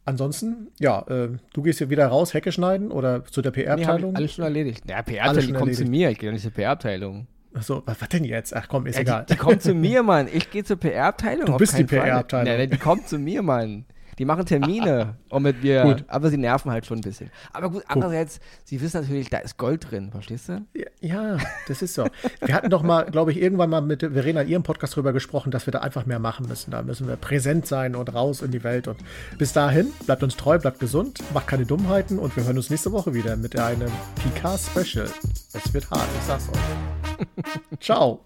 Ansonsten, 0.06 0.68
ja, 0.80 1.06
äh, 1.08 1.30
du 1.54 1.62
gehst 1.62 1.80
hier 1.80 1.90
wieder 1.90 2.08
raus, 2.08 2.34
Hecke 2.34 2.52
schneiden 2.52 2.92
oder 2.92 3.24
zu 3.24 3.42
der 3.42 3.52
PR-Abteilung? 3.52 4.12
Nee, 4.12 4.18
alles 4.18 4.34
schon 4.34 4.44
erledigt. 4.44 4.84
Ja, 4.90 5.02
PR-Abteilung 5.02 5.54
kommt 5.54 5.76
zu 5.76 5.86
mir, 5.86 6.10
ich 6.10 6.20
gehe 6.20 6.32
nicht 6.32 6.42
zur 6.42 6.52
PR-Abteilung. 6.52 7.28
Achso, 7.54 7.84
was, 7.86 8.02
was 8.02 8.10
denn 8.10 8.26
jetzt? 8.26 8.56
Ach 8.56 8.68
komm, 8.68 8.88
ist 8.88 8.96
ja, 8.96 9.02
egal. 9.02 9.26
Die, 9.30 9.34
die 9.36 9.40
kommt 9.40 9.62
zu 9.62 9.74
mir, 9.74 10.04
Mann. 10.04 10.28
Ich 10.32 10.52
gehe 10.52 10.64
zur 10.64 10.78
PR-Abteilung. 10.78 11.46
Du 11.46 11.58
bist 11.58 11.78
die 11.78 11.84
PR-Abteilung. 11.86 12.58
Nee, 12.58 12.68
die 12.68 12.78
kommt 12.78 13.08
zu 13.08 13.18
mir, 13.18 13.42
Mann. 13.42 13.86
Die 14.18 14.26
machen 14.26 14.46
Termine 14.46 15.16
und 15.30 15.44
mit 15.44 15.64
mir, 15.64 15.84
gut. 15.84 16.06
aber 16.08 16.30
sie 16.30 16.38
nerven 16.38 16.72
halt 16.72 16.86
schon 16.86 17.00
ein 17.00 17.02
bisschen. 17.02 17.32
Aber 17.52 17.70
gut, 17.70 17.84
andererseits, 17.88 18.40
sie 18.64 18.82
wissen 18.82 19.02
natürlich, 19.02 19.30
da 19.30 19.40
ist 19.40 19.58
Gold 19.58 19.92
drin, 19.92 20.12
verstehst 20.12 20.50
du? 20.50 20.66
Ja, 21.02 21.38
das 21.68 21.82
ist 21.82 21.94
so. 21.94 22.08
wir 22.42 22.54
hatten 22.54 22.70
doch 22.70 22.84
mal, 22.84 23.06
glaube 23.06 23.32
ich, 23.32 23.42
irgendwann 23.42 23.70
mal 23.70 23.82
mit 23.82 24.02
Verena 24.02 24.42
in 24.42 24.48
ihrem 24.48 24.64
Podcast 24.64 24.94
darüber 24.94 25.14
gesprochen, 25.14 25.52
dass 25.52 25.68
wir 25.68 25.72
da 25.72 25.80
einfach 25.80 26.06
mehr 26.06 26.20
machen 26.20 26.48
müssen. 26.48 26.72
Da 26.72 26.82
müssen 26.82 27.08
wir 27.08 27.16
präsent 27.16 27.66
sein 27.68 27.96
und 27.96 28.14
raus 28.14 28.42
in 28.42 28.52
die 28.52 28.64
Welt. 28.64 28.88
Und 28.88 28.98
bis 29.38 29.54
dahin, 29.54 29.92
bleibt 30.06 30.24
uns 30.24 30.38
treu, 30.38 30.58
bleibt 30.60 30.80
gesund, 30.80 31.20
macht 31.34 31.48
keine 31.48 31.66
Dummheiten 31.66 32.20
und 32.20 32.36
wir 32.36 32.44
hören 32.44 32.58
uns 32.58 32.70
nächste 32.70 32.92
Woche 32.92 33.14
wieder 33.14 33.36
mit 33.36 33.60
einem 33.60 33.92
Picard-Special. 34.24 35.10
Es 35.54 35.74
wird 35.74 35.90
hart, 35.90 36.08
ich 36.18 36.24
sag's 36.24 36.50
euch. 36.50 37.80
Ciao. 37.80 38.22